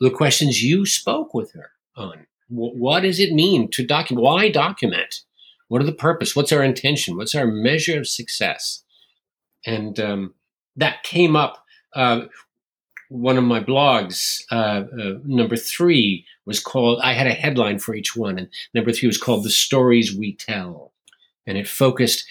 the 0.00 0.10
questions 0.10 0.62
you 0.62 0.84
spoke 0.84 1.32
with 1.32 1.52
her 1.52 1.70
on. 1.96 2.26
What 2.48 3.00
does 3.00 3.20
it 3.20 3.32
mean 3.32 3.70
to 3.70 3.86
document? 3.86 4.24
Why 4.24 4.50
document? 4.50 5.20
What 5.70 5.80
are 5.80 5.86
the 5.86 5.92
purpose? 5.92 6.34
What's 6.34 6.50
our 6.50 6.64
intention? 6.64 7.16
What's 7.16 7.34
our 7.36 7.46
measure 7.46 8.00
of 8.00 8.08
success? 8.08 8.82
And 9.64 10.00
um, 10.00 10.34
that 10.74 11.04
came 11.04 11.36
up. 11.36 11.64
Uh, 11.94 12.22
one 13.08 13.38
of 13.38 13.44
my 13.44 13.60
blogs, 13.60 14.42
uh, 14.50 14.82
uh, 15.00 15.18
number 15.24 15.56
three, 15.56 16.26
was 16.44 16.58
called. 16.58 17.00
I 17.04 17.12
had 17.12 17.28
a 17.28 17.34
headline 17.34 17.78
for 17.78 17.94
each 17.94 18.16
one, 18.16 18.36
and 18.36 18.48
number 18.74 18.90
three 18.90 19.06
was 19.06 19.16
called 19.16 19.44
"The 19.44 19.50
Stories 19.50 20.12
We 20.12 20.34
Tell," 20.34 20.92
and 21.46 21.56
it 21.56 21.68
focused 21.68 22.24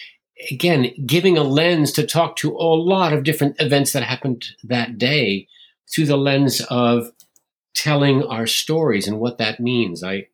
again, 0.52 0.92
giving 1.06 1.38
a 1.38 1.44
lens 1.44 1.94
to 1.94 2.06
talk 2.06 2.36
to 2.38 2.52
a 2.52 2.76
lot 2.76 3.14
of 3.14 3.24
different 3.24 3.56
events 3.60 3.94
that 3.94 4.04
happened 4.04 4.48
that 4.64 4.98
day 4.98 5.48
through 5.90 6.08
the 6.08 6.18
lens 6.18 6.62
of 6.70 7.12
telling 7.74 8.24
our 8.24 8.48
stories 8.48 9.08
and 9.08 9.20
what 9.20 9.38
that 9.38 9.62
means. 9.62 10.04
I 10.04 10.28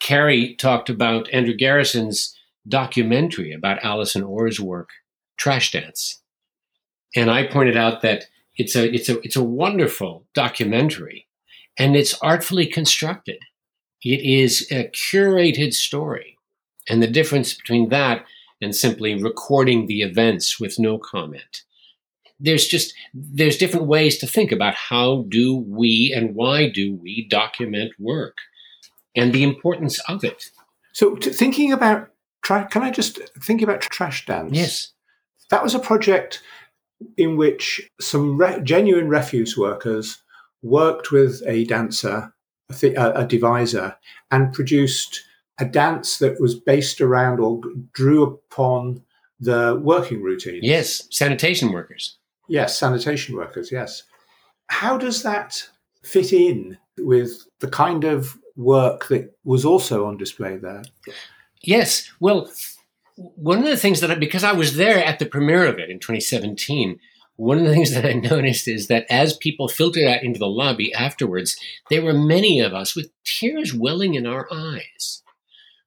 Kerrie 0.00 0.56
talked 0.56 0.88
about 0.90 1.32
Andrew 1.32 1.54
Garrison's 1.54 2.37
documentary 2.66 3.52
about 3.52 3.84
Alison 3.84 4.22
Orr's 4.22 4.60
work, 4.60 4.90
Trash 5.36 5.72
Dance. 5.72 6.20
And 7.14 7.30
I 7.30 7.46
pointed 7.46 7.76
out 7.76 8.02
that 8.02 8.24
it's 8.56 8.74
a 8.76 8.92
it's 8.92 9.08
a 9.08 9.20
it's 9.20 9.36
a 9.36 9.42
wonderful 9.42 10.26
documentary 10.34 11.26
and 11.78 11.96
it's 11.96 12.18
artfully 12.20 12.66
constructed. 12.66 13.38
It 14.02 14.20
is 14.20 14.66
a 14.70 14.88
curated 14.88 15.72
story. 15.72 16.36
And 16.88 17.02
the 17.02 17.06
difference 17.06 17.54
between 17.54 17.88
that 17.90 18.24
and 18.60 18.74
simply 18.74 19.22
recording 19.22 19.86
the 19.86 20.02
events 20.02 20.58
with 20.58 20.78
no 20.78 20.98
comment. 20.98 21.62
There's 22.40 22.66
just 22.66 22.94
there's 23.14 23.56
different 23.56 23.86
ways 23.86 24.18
to 24.18 24.26
think 24.26 24.52
about 24.52 24.74
how 24.74 25.24
do 25.28 25.56
we 25.56 26.12
and 26.14 26.34
why 26.34 26.68
do 26.68 26.94
we 26.94 27.26
document 27.28 27.92
work 27.98 28.36
and 29.16 29.32
the 29.32 29.42
importance 29.42 29.98
of 30.08 30.24
it. 30.24 30.50
So 30.92 31.16
thinking 31.16 31.72
about 31.72 32.10
tra- 32.42 32.68
can 32.70 32.82
I 32.82 32.90
just 32.90 33.20
think 33.40 33.62
about 33.62 33.80
Trash 33.80 34.26
Dance? 34.26 34.56
Yes. 34.56 34.92
That 35.50 35.62
was 35.62 35.74
a 35.74 35.78
project 35.78 36.42
in 37.16 37.36
which 37.36 37.88
some 38.00 38.36
re- 38.36 38.60
genuine 38.62 39.08
refuse 39.08 39.56
workers 39.56 40.18
worked 40.62 41.12
with 41.12 41.42
a 41.46 41.64
dancer, 41.64 42.32
a, 42.68 42.74
th- 42.74 42.96
a, 42.96 43.26
deviser, 43.28 43.96
and 44.30 44.52
produced 44.52 45.22
a 45.58 45.64
dance 45.64 46.18
that 46.18 46.40
was 46.40 46.54
based 46.54 47.00
around 47.00 47.40
or 47.40 47.60
drew 47.92 48.22
upon 48.22 49.02
the 49.40 49.80
working 49.82 50.22
routine. 50.22 50.60
Yes, 50.62 51.06
sanitation 51.10 51.72
workers. 51.72 52.16
Yes, 52.48 52.76
sanitation 52.76 53.36
workers, 53.36 53.70
yes. 53.70 54.02
How 54.68 54.98
does 54.98 55.22
that 55.22 55.68
fit 56.02 56.32
in 56.32 56.78
with 56.98 57.46
the 57.60 57.68
kind 57.68 58.04
of 58.04 58.36
work 58.56 59.08
that 59.08 59.36
was 59.44 59.64
also 59.64 60.06
on 60.06 60.16
display 60.16 60.56
there? 60.56 60.82
Yes. 61.62 62.10
Well, 62.20 62.50
one 63.16 63.58
of 63.58 63.64
the 63.64 63.76
things 63.76 64.00
that 64.00 64.10
I, 64.10 64.14
because 64.14 64.44
I 64.44 64.52
was 64.52 64.76
there 64.76 65.04
at 65.04 65.18
the 65.18 65.26
premiere 65.26 65.66
of 65.66 65.78
it 65.78 65.90
in 65.90 65.98
2017, 65.98 66.98
one 67.36 67.58
of 67.58 67.64
the 67.64 67.72
things 67.72 67.92
that 67.94 68.04
I 68.04 68.12
noticed 68.12 68.68
is 68.68 68.88
that 68.88 69.06
as 69.10 69.36
people 69.36 69.68
filtered 69.68 70.04
out 70.04 70.22
into 70.22 70.38
the 70.38 70.46
lobby 70.46 70.92
afterwards, 70.94 71.56
there 71.90 72.02
were 72.02 72.12
many 72.12 72.60
of 72.60 72.74
us 72.74 72.94
with 72.94 73.10
tears 73.24 73.72
welling 73.74 74.14
in 74.14 74.26
our 74.26 74.48
eyes 74.52 75.22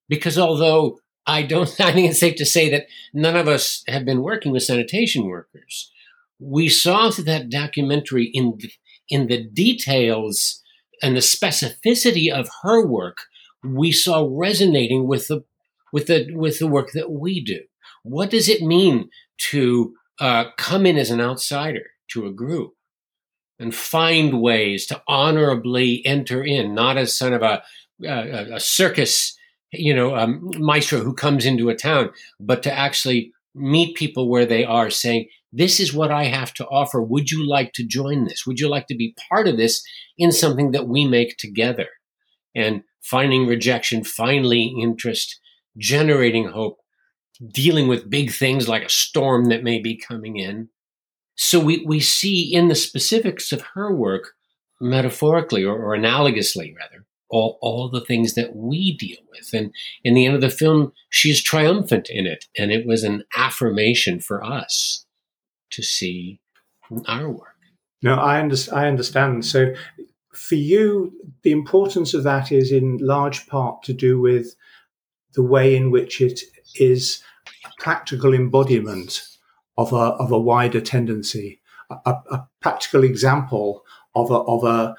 because 0.07 0.37
although 0.37 0.99
I 1.25 1.43
don't, 1.43 1.69
I 1.79 1.93
think 1.93 2.09
it's 2.09 2.19
safe 2.19 2.35
to 2.37 2.45
say 2.45 2.69
that 2.69 2.87
none 3.13 3.35
of 3.35 3.47
us 3.47 3.83
have 3.87 4.05
been 4.05 4.21
working 4.21 4.51
with 4.51 4.63
sanitation 4.63 5.27
workers. 5.27 5.91
We 6.39 6.69
saw 6.69 7.11
through 7.11 7.25
that 7.25 7.49
documentary 7.49 8.25
in 8.25 8.57
the, 8.57 8.71
in 9.09 9.27
the 9.27 9.43
details 9.43 10.61
and 11.01 11.15
the 11.15 11.21
specificity 11.21 12.31
of 12.31 12.49
her 12.63 12.85
work, 12.85 13.17
we 13.63 13.91
saw 13.91 14.27
resonating 14.29 15.07
with 15.07 15.27
the 15.27 15.43
with 15.91 16.07
the 16.07 16.27
with 16.33 16.59
the 16.59 16.67
work 16.67 16.91
that 16.93 17.11
we 17.11 17.43
do. 17.43 17.59
What 18.03 18.29
does 18.29 18.49
it 18.49 18.61
mean 18.61 19.09
to 19.49 19.93
uh, 20.19 20.45
come 20.57 20.85
in 20.85 20.97
as 20.97 21.11
an 21.11 21.21
outsider 21.21 21.85
to 22.11 22.25
a 22.25 22.31
group 22.31 22.73
and 23.59 23.73
find 23.73 24.41
ways 24.41 24.85
to 24.87 25.01
honorably 25.07 26.03
enter 26.05 26.43
in, 26.43 26.73
not 26.73 26.97
as 26.97 27.15
sort 27.15 27.33
of 27.33 27.41
a, 27.41 27.61
a, 28.03 28.55
a 28.55 28.59
circus 28.59 29.37
you 29.71 29.93
know, 29.93 30.15
um, 30.15 30.51
maestro 30.57 30.99
who 30.99 31.13
comes 31.13 31.45
into 31.45 31.69
a 31.69 31.75
town, 31.75 32.09
but 32.39 32.61
to 32.63 32.71
actually 32.71 33.31
meet 33.55 33.95
people 33.95 34.29
where 34.29 34.45
they 34.45 34.63
are 34.63 34.89
saying, 34.89 35.27
this 35.53 35.79
is 35.79 35.93
what 35.93 36.11
I 36.11 36.25
have 36.25 36.53
to 36.55 36.67
offer. 36.67 37.01
Would 37.01 37.31
you 37.31 37.47
like 37.47 37.73
to 37.73 37.85
join 37.85 38.25
this? 38.25 38.45
Would 38.45 38.59
you 38.59 38.69
like 38.69 38.87
to 38.87 38.95
be 38.95 39.15
part 39.29 39.47
of 39.47 39.57
this 39.57 39.81
in 40.17 40.31
something 40.31 40.71
that 40.71 40.87
we 40.87 41.05
make 41.05 41.37
together? 41.37 41.87
And 42.55 42.83
finding 43.01 43.47
rejection, 43.47 44.03
finally 44.03 44.73
interest, 44.81 45.39
generating 45.77 46.49
hope, 46.49 46.79
dealing 47.53 47.87
with 47.87 48.09
big 48.09 48.31
things 48.31 48.67
like 48.67 48.83
a 48.83 48.89
storm 48.89 49.45
that 49.45 49.63
may 49.63 49.79
be 49.79 49.95
coming 49.95 50.37
in. 50.37 50.69
So 51.35 51.59
we, 51.59 51.83
we 51.85 51.99
see 51.99 52.53
in 52.53 52.67
the 52.67 52.75
specifics 52.75 53.51
of 53.51 53.61
her 53.73 53.93
work, 53.93 54.33
metaphorically 54.79 55.63
or, 55.63 55.77
or 55.77 55.95
analogously 55.95 56.75
rather, 56.75 57.05
all, 57.29 57.57
all 57.61 57.89
the 57.89 58.01
things 58.01 58.33
that 58.33 58.55
we 58.55 58.95
deal 58.97 59.19
with. 59.31 59.49
And 59.53 59.73
in 60.03 60.13
the 60.13 60.25
end 60.25 60.35
of 60.35 60.41
the 60.41 60.49
film, 60.49 60.91
she's 61.09 61.41
triumphant 61.41 62.09
in 62.09 62.25
it. 62.25 62.45
And 62.57 62.71
it 62.71 62.85
was 62.85 63.03
an 63.03 63.23
affirmation 63.35 64.19
for 64.19 64.43
us 64.43 65.05
to 65.71 65.81
see 65.81 66.39
our 67.07 67.29
work. 67.29 67.55
No, 68.03 68.15
I, 68.15 68.39
under, 68.39 68.57
I 68.73 68.87
understand. 68.87 69.45
So 69.45 69.73
for 70.33 70.55
you, 70.55 71.13
the 71.43 71.51
importance 71.51 72.13
of 72.13 72.23
that 72.23 72.51
is 72.51 72.71
in 72.71 72.97
large 72.97 73.47
part 73.47 73.83
to 73.83 73.93
do 73.93 74.19
with 74.19 74.55
the 75.33 75.43
way 75.43 75.75
in 75.75 75.91
which 75.91 76.21
it 76.21 76.41
is 76.75 77.23
a 77.65 77.69
practical 77.77 78.33
embodiment 78.33 79.27
of 79.77 79.93
a, 79.93 79.95
of 79.95 80.31
a 80.31 80.39
wider 80.39 80.81
tendency, 80.81 81.61
a, 81.89 82.15
a 82.31 82.47
practical 82.61 83.03
example 83.03 83.83
of 84.15 84.29
a, 84.31 84.35
of 84.35 84.63
a, 84.63 84.95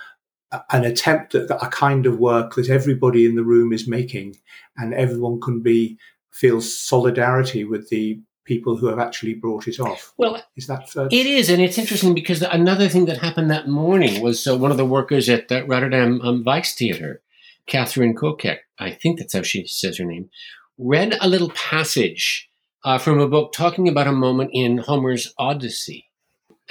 an 0.71 0.85
attempt 0.85 1.35
at 1.35 1.51
a 1.51 1.69
kind 1.69 2.07
of 2.07 2.19
work 2.19 2.55
that 2.55 2.69
everybody 2.69 3.27
in 3.27 3.37
the 3.37 3.45
room 3.45 3.73
is 3.73 3.89
making, 3.89 4.37
and 4.77 4.95
everyone 4.95 5.41
can 5.41 5.61
be 5.61 5.99
feel 6.31 6.61
solidarity 6.61 7.65
with 7.65 7.89
the 7.91 8.21
people 8.45 8.77
who 8.77 8.87
have 8.87 8.99
actually 8.99 9.35
brought 9.35 9.69
it 9.69 9.79
off. 9.79 10.13
Well, 10.17 10.43
is 10.57 10.67
that 10.67 10.91
fair? 10.91 11.07
It 11.11 11.27
is, 11.27 11.49
and 11.49 11.63
it's 11.63 11.79
interesting 11.79 12.15
because 12.15 12.43
another 12.43 12.89
thing 12.89 13.07
that 13.07 13.19
happened 13.19 13.51
that 13.51 13.69
morning 13.69 14.21
was 14.23 14.47
uh, 14.47 14.57
one 14.57 14.71
of 14.71 14.77
the 14.77 14.85
workers 14.85 15.29
at 15.29 15.49
the 15.49 15.65
Rotterdam 15.65 16.21
um, 16.23 16.45
Theater, 16.45 17.23
Catherine 17.67 18.15
Kokek, 18.15 18.59
I 18.79 18.91
think 18.91 19.19
that's 19.19 19.35
how 19.35 19.43
she 19.43 19.67
says 19.67 19.99
her 19.99 20.05
name, 20.05 20.31
read 20.79 21.17
a 21.21 21.29
little 21.29 21.51
passage 21.51 22.49
uh, 22.85 22.99
from 22.99 23.21
a 23.21 23.29
book 23.29 23.53
talking 23.53 23.89
about 23.89 24.07
a 24.07 24.13
moment 24.13 24.51
in 24.53 24.79
Homer's 24.79 25.33
Odyssey 25.39 26.07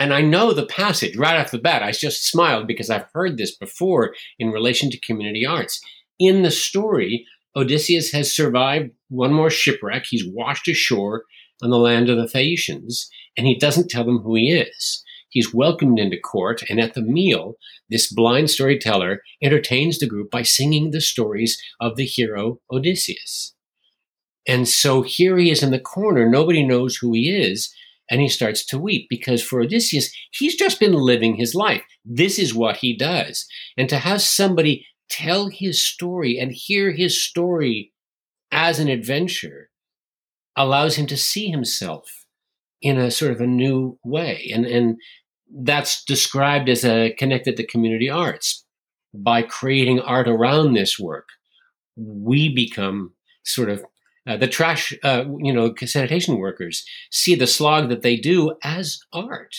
and 0.01 0.13
I 0.13 0.21
know 0.21 0.51
the 0.51 0.65
passage 0.65 1.15
right 1.15 1.39
off 1.39 1.51
the 1.51 1.59
bat. 1.59 1.83
I 1.83 1.91
just 1.91 2.27
smiled 2.27 2.65
because 2.65 2.89
I've 2.89 3.05
heard 3.13 3.37
this 3.37 3.55
before 3.55 4.15
in 4.39 4.49
relation 4.49 4.89
to 4.89 4.99
community 4.99 5.45
arts. 5.45 5.79
In 6.17 6.41
the 6.41 6.49
story, 6.49 7.25
Odysseus 7.55 8.11
has 8.11 8.33
survived 8.33 8.91
one 9.09 9.31
more 9.31 9.51
shipwreck. 9.51 10.05
He's 10.09 10.25
washed 10.27 10.67
ashore 10.67 11.25
on 11.61 11.69
the 11.69 11.77
land 11.77 12.09
of 12.09 12.17
the 12.17 12.27
Phaeacians, 12.27 13.09
and 13.37 13.45
he 13.45 13.57
doesn't 13.57 13.89
tell 13.89 14.03
them 14.03 14.19
who 14.19 14.35
he 14.35 14.51
is. 14.51 15.03
He's 15.31 15.53
welcomed 15.53 15.97
into 15.97 16.19
court, 16.19 16.61
and 16.69 16.79
at 16.79 16.93
the 16.93 17.01
meal, 17.01 17.55
this 17.89 18.11
blind 18.11 18.49
storyteller 18.49 19.21
entertains 19.41 19.97
the 19.97 20.07
group 20.07 20.29
by 20.29 20.43
singing 20.43 20.91
the 20.91 21.01
stories 21.01 21.61
of 21.79 21.95
the 21.95 22.05
hero 22.05 22.59
Odysseus. 22.71 23.55
And 24.47 24.67
so 24.67 25.01
here 25.01 25.37
he 25.37 25.49
is 25.49 25.63
in 25.63 25.71
the 25.71 25.79
corner. 25.79 26.29
Nobody 26.29 26.65
knows 26.65 26.97
who 26.97 27.13
he 27.13 27.29
is 27.29 27.73
and 28.09 28.19
he 28.19 28.27
starts 28.27 28.65
to 28.65 28.77
weep 28.77 29.07
because 29.09 29.41
for 29.41 29.61
Odysseus, 29.61 30.13
he's 30.31 30.55
just 30.55 30.79
been 30.79 30.93
living 30.93 31.35
his 31.35 31.55
life. 31.55 31.83
This 32.03 32.37
is 32.37 32.53
what 32.53 32.77
he 32.77 32.95
does. 32.95 33.47
And 33.77 33.87
to 33.87 33.97
have 33.97 34.21
somebody 34.21 34.85
tell 35.09 35.47
his 35.47 35.85
story 35.85 36.37
and 36.37 36.51
hear 36.51 36.91
his 36.91 37.23
story 37.23 37.93
as 38.51 38.79
an 38.79 38.89
adventure 38.89 39.69
allows 40.57 40.95
him 40.95 41.07
to 41.07 41.17
see 41.17 41.47
himself 41.47 42.25
in 42.81 42.97
a 42.97 43.11
sort 43.11 43.31
of 43.31 43.39
a 43.39 43.47
new 43.47 43.97
way. 44.03 44.51
And, 44.53 44.65
and 44.65 44.97
that's 45.53 46.03
described 46.05 46.69
as 46.69 46.83
a 46.85 47.13
connected 47.17 47.57
to 47.57 47.67
community 47.67 48.09
arts. 48.09 48.65
By 49.13 49.41
creating 49.41 49.99
art 49.99 50.29
around 50.29 50.73
this 50.73 50.97
work, 50.97 51.27
we 51.97 52.53
become 52.53 53.13
sort 53.43 53.69
of 53.69 53.83
uh, 54.27 54.37
the 54.37 54.47
trash, 54.47 54.93
uh, 55.03 55.25
you 55.39 55.51
know, 55.51 55.73
sanitation 55.83 56.37
workers 56.37 56.85
see 57.09 57.35
the 57.35 57.47
slog 57.47 57.89
that 57.89 58.03
they 58.03 58.15
do 58.15 58.55
as 58.63 58.99
art. 59.11 59.55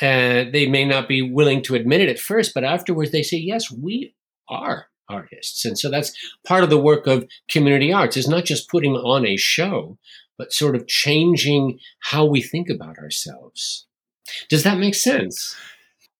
Uh, 0.00 0.44
they 0.52 0.66
may 0.68 0.84
not 0.84 1.08
be 1.08 1.20
willing 1.20 1.62
to 1.62 1.74
admit 1.74 2.00
it 2.00 2.08
at 2.08 2.18
first, 2.18 2.54
but 2.54 2.64
afterwards 2.64 3.12
they 3.12 3.22
say, 3.22 3.36
yes, 3.36 3.70
we 3.70 4.14
are 4.48 4.86
artists. 5.08 5.64
And 5.64 5.78
so 5.78 5.90
that's 5.90 6.12
part 6.46 6.64
of 6.64 6.70
the 6.70 6.80
work 6.80 7.06
of 7.06 7.26
community 7.48 7.92
arts 7.92 8.16
is 8.16 8.28
not 8.28 8.44
just 8.44 8.70
putting 8.70 8.94
on 8.94 9.26
a 9.26 9.36
show, 9.36 9.98
but 10.38 10.52
sort 10.52 10.76
of 10.76 10.86
changing 10.86 11.78
how 12.00 12.24
we 12.24 12.42
think 12.42 12.68
about 12.68 12.98
ourselves. 12.98 13.86
Does 14.48 14.62
that 14.64 14.78
make 14.78 14.94
sense? 14.94 15.56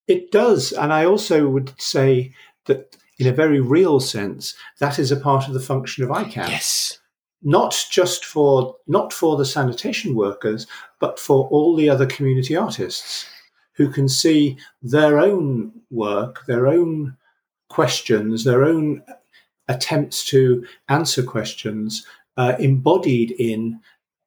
It 0.06 0.30
does. 0.30 0.72
And 0.72 0.92
I 0.92 1.04
also 1.04 1.48
would 1.48 1.72
say 1.80 2.32
that 2.66 2.96
in 3.18 3.26
a 3.26 3.32
very 3.32 3.60
real 3.60 3.98
sense, 4.00 4.54
that 4.78 4.98
is 4.98 5.10
a 5.10 5.16
part 5.16 5.48
of 5.48 5.54
the 5.54 5.60
function 5.60 6.04
of 6.04 6.10
ICAF. 6.10 6.48
Yes 6.48 6.98
not 7.42 7.86
just 7.90 8.24
for 8.24 8.76
not 8.86 9.12
for 9.12 9.36
the 9.36 9.44
sanitation 9.44 10.14
workers, 10.14 10.66
but 10.98 11.18
for 11.18 11.46
all 11.48 11.76
the 11.76 11.88
other 11.88 12.06
community 12.06 12.56
artists 12.56 13.26
who 13.74 13.88
can 13.88 14.08
see 14.08 14.56
their 14.82 15.20
own 15.20 15.72
work, 15.90 16.44
their 16.46 16.66
own 16.66 17.16
questions, 17.68 18.42
their 18.42 18.64
own 18.64 19.02
attempts 19.68 20.26
to 20.26 20.66
answer 20.88 21.22
questions 21.22 22.06
uh, 22.36 22.56
embodied 22.58 23.32
in 23.32 23.80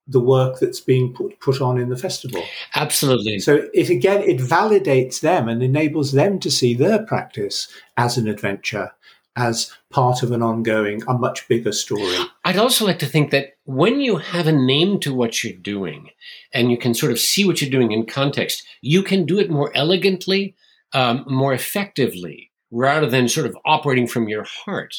the 0.10 0.20
work 0.20 0.60
that's 0.60 0.82
being 0.82 1.14
put, 1.14 1.40
put 1.40 1.62
on 1.62 1.78
in 1.78 1.90
the 1.90 1.98
festival. 1.98 2.44
Absolutely. 2.76 3.40
So 3.40 3.70
it 3.74 3.90
again 3.90 4.22
it 4.24 4.40
validates 4.40 5.22
them 5.22 5.48
and 5.48 5.62
enables 5.62 6.12
them 6.12 6.40
to 6.40 6.52
see 6.52 6.74
their 6.74 7.06
practice 7.06 7.68
as 7.96 8.18
an 8.18 8.28
adventure, 8.28 8.92
as 9.36 9.72
part 9.92 10.24
of 10.24 10.32
an 10.32 10.42
ongoing, 10.42 11.04
a 11.08 11.14
much 11.14 11.48
bigger 11.48 11.72
story. 11.72 12.18
I'd 12.44 12.58
also 12.58 12.86
like 12.86 13.00
to 13.00 13.06
think 13.06 13.30
that 13.32 13.58
when 13.66 14.02
you 14.02 14.18
have 14.18 14.48
a 14.48 14.52
name 14.52 15.00
to 15.02 15.14
what 15.14 15.44
you're 15.44 15.54
doing 15.54 16.10
and 16.54 16.72
you 16.72 16.78
can 16.78 16.94
sort 16.96 17.12
of 17.12 17.20
see 17.20 17.46
what 17.46 17.62
you're 17.62 17.70
doing 17.70 17.92
in 17.92 18.06
context, 18.06 18.66
you 18.82 19.04
can 19.04 19.26
do 19.26 19.38
it 19.40 19.52
more 19.52 19.72
elegantly, 19.76 20.56
um, 20.94 21.24
more 21.28 21.54
effectively, 21.54 22.52
rather 22.72 23.08
than 23.08 23.28
sort 23.28 23.46
of 23.46 23.56
operating 23.66 24.08
from 24.08 24.28
your 24.28 24.44
heart. 24.44 24.96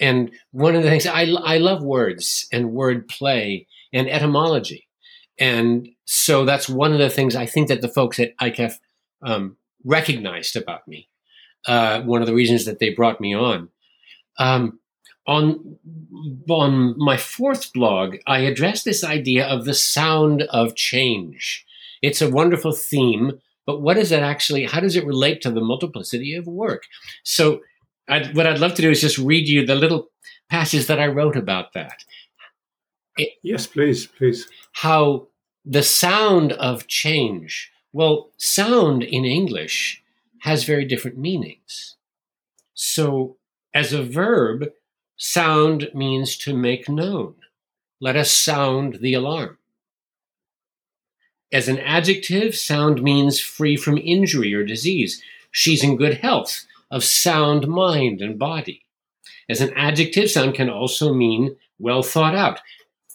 And 0.00 0.32
one 0.50 0.74
of 0.74 0.82
the 0.82 0.88
things 0.88 1.06
I, 1.06 1.22
I 1.22 1.58
love 1.58 1.82
words 1.82 2.46
and 2.50 2.72
word 2.72 3.08
play 3.08 3.66
and 3.92 4.08
etymology. 4.08 4.88
And 5.38 5.88
so 6.04 6.44
that's 6.44 6.68
one 6.68 6.92
of 6.92 6.98
the 6.98 7.10
things 7.10 7.34
I 7.34 7.46
think 7.46 7.68
that 7.68 7.80
the 7.80 7.88
folks 7.88 8.20
at 8.20 8.36
ICAF 8.38 8.74
um, 9.22 9.56
recognized 9.84 10.56
about 10.56 10.86
me. 10.86 11.08
Uh, 11.66 12.02
one 12.02 12.20
of 12.20 12.26
the 12.26 12.34
reasons 12.34 12.64
that 12.64 12.80
they 12.80 12.90
brought 12.90 13.20
me 13.20 13.34
on. 13.34 13.68
Um, 14.38 14.80
on 15.26 15.78
on 16.48 16.98
my 16.98 17.16
fourth 17.16 17.72
blog, 17.72 18.16
I 18.26 18.40
addressed 18.40 18.84
this 18.84 19.04
idea 19.04 19.46
of 19.46 19.64
the 19.64 19.74
sound 19.74 20.42
of 20.42 20.74
change. 20.74 21.64
It's 22.02 22.20
a 22.20 22.30
wonderful 22.30 22.72
theme, 22.72 23.40
but 23.64 23.80
what 23.80 23.96
is 23.96 24.10
it 24.10 24.22
actually? 24.22 24.64
How 24.64 24.80
does 24.80 24.96
it 24.96 25.06
relate 25.06 25.40
to 25.42 25.50
the 25.50 25.60
multiplicity 25.60 26.34
of 26.34 26.48
work? 26.48 26.84
So, 27.22 27.60
I'd, 28.08 28.34
what 28.34 28.46
I'd 28.48 28.58
love 28.58 28.74
to 28.74 28.82
do 28.82 28.90
is 28.90 29.00
just 29.00 29.18
read 29.18 29.48
you 29.48 29.64
the 29.64 29.76
little 29.76 30.08
passage 30.50 30.86
that 30.86 30.98
I 30.98 31.06
wrote 31.06 31.36
about 31.36 31.72
that. 31.74 32.04
It, 33.16 33.30
yes, 33.42 33.66
please, 33.66 34.06
please. 34.06 34.48
How 34.72 35.28
the 35.64 35.82
sound 35.82 36.52
of 36.54 36.86
change. 36.86 37.70
Well, 37.92 38.30
sound 38.36 39.02
in 39.02 39.24
English 39.24 40.02
has 40.40 40.64
very 40.64 40.84
different 40.84 41.18
meanings. 41.18 41.96
So, 42.74 43.36
as 43.74 43.92
a 43.92 44.02
verb, 44.02 44.70
sound 45.16 45.88
means 45.94 46.36
to 46.38 46.56
make 46.56 46.88
known. 46.88 47.34
Let 48.00 48.16
us 48.16 48.30
sound 48.30 48.96
the 49.00 49.14
alarm. 49.14 49.58
As 51.52 51.68
an 51.68 51.78
adjective, 51.78 52.56
sound 52.56 53.02
means 53.02 53.38
free 53.38 53.76
from 53.76 53.98
injury 53.98 54.54
or 54.54 54.64
disease. 54.64 55.22
She's 55.50 55.84
in 55.84 55.96
good 55.96 56.14
health, 56.14 56.66
of 56.90 57.04
sound 57.04 57.68
mind 57.68 58.20
and 58.20 58.38
body. 58.38 58.84
As 59.48 59.60
an 59.60 59.72
adjective, 59.76 60.30
sound 60.30 60.54
can 60.54 60.70
also 60.70 61.12
mean 61.12 61.56
well 61.78 62.02
thought 62.02 62.34
out. 62.34 62.60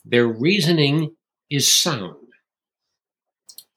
Their 0.10 0.28
reasoning 0.28 1.16
is 1.50 1.72
sound. 1.72 2.16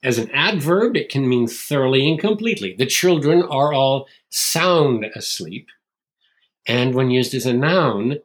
As 0.01 0.17
an 0.17 0.31
adverb, 0.31 0.95
it 0.95 1.09
can 1.09 1.27
mean 1.27 1.47
thoroughly 1.47 2.09
and 2.09 2.19
completely. 2.19 2.73
The 2.77 2.85
children 2.85 3.43
are 3.43 3.73
all 3.73 4.07
sound 4.29 5.05
asleep. 5.13 5.67
And 6.65 6.95
when 6.95 7.11
used 7.11 7.33
as 7.33 7.45
a 7.45 7.53
noun, 7.53 8.19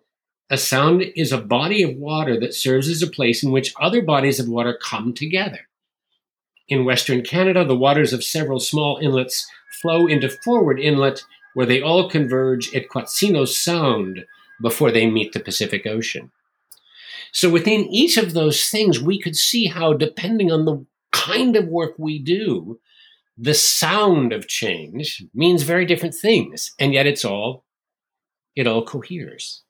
a 0.48 0.56
sound 0.56 1.02
is 1.16 1.32
a 1.32 1.38
body 1.38 1.82
of 1.82 1.96
water 1.96 2.38
that 2.38 2.54
serves 2.54 2.88
as 2.88 3.02
a 3.02 3.08
place 3.08 3.42
in 3.42 3.50
which 3.50 3.74
other 3.80 4.02
bodies 4.02 4.38
of 4.38 4.48
water 4.48 4.78
come 4.80 5.12
together. 5.12 5.68
In 6.68 6.84
Western 6.84 7.22
Canada, 7.22 7.64
the 7.64 7.76
waters 7.76 8.12
of 8.12 8.22
several 8.22 8.60
small 8.60 8.98
inlets 8.98 9.46
flow 9.82 10.06
into 10.06 10.28
Forward 10.44 10.78
Inlet, 10.78 11.24
where 11.54 11.66
they 11.66 11.82
all 11.82 12.08
converge 12.08 12.72
at 12.74 12.88
Quatsino 12.88 13.48
Sound 13.48 14.24
before 14.62 14.92
they 14.92 15.10
meet 15.10 15.32
the 15.32 15.40
Pacific 15.40 15.86
Ocean. 15.86 16.30
So 17.36 17.50
within 17.50 17.84
each 17.92 18.16
of 18.16 18.32
those 18.32 18.70
things, 18.70 18.98
we 18.98 19.20
could 19.20 19.36
see 19.36 19.66
how, 19.66 19.92
depending 19.92 20.50
on 20.50 20.64
the 20.64 20.86
kind 21.12 21.54
of 21.54 21.68
work 21.68 21.92
we 21.98 22.18
do, 22.18 22.80
the 23.36 23.52
sound 23.52 24.32
of 24.32 24.48
change 24.48 25.22
means 25.34 25.62
very 25.62 25.84
different 25.84 26.14
things, 26.14 26.72
and 26.78 26.94
yet 26.94 27.06
it's 27.06 27.26
all 27.26 27.66
it 28.54 28.66
all 28.66 28.82
coheres. 28.82 29.64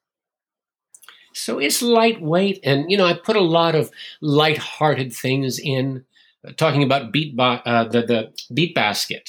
So 1.35 1.59
it's 1.59 1.83
lightweight, 1.83 2.61
and 2.63 2.89
you 2.89 2.97
know 2.97 3.05
I 3.05 3.15
put 3.15 3.35
a 3.35 3.41
lot 3.41 3.75
of 3.75 3.91
light-hearted 4.21 5.13
things 5.13 5.59
in, 5.59 6.05
uh, 6.47 6.53
talking 6.53 6.85
about 6.85 7.11
beat 7.11 7.37
ba- 7.37 7.63
uh, 7.67 7.89
the 7.89 8.03
the 8.03 8.55
beat 8.55 8.77
basket 8.77 9.29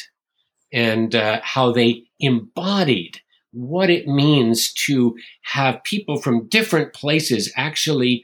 and 0.72 1.16
uh, 1.16 1.40
how 1.42 1.72
they 1.72 2.04
embodied 2.20 3.20
what 3.58 3.90
it 3.90 4.08
means 4.08 4.72
to 4.72 5.16
have 5.42 5.84
people 5.84 6.22
from 6.22 6.48
different 6.48 6.94
places 6.94 7.52
actually 7.56 8.24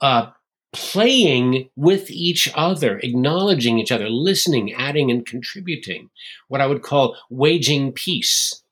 uh, 0.00 0.26
playing 0.72 1.68
with 1.76 2.10
each 2.10 2.50
other, 2.54 2.98
acknowledging 2.98 3.78
each 3.78 3.92
other, 3.92 4.08
listening, 4.08 4.72
adding, 4.74 5.10
and 5.10 5.24
contributing, 5.24 6.10
what 6.48 6.60
I 6.60 6.66
would 6.66 6.82
call 6.82 7.16
waging 7.30 7.92
peace. 7.92 8.62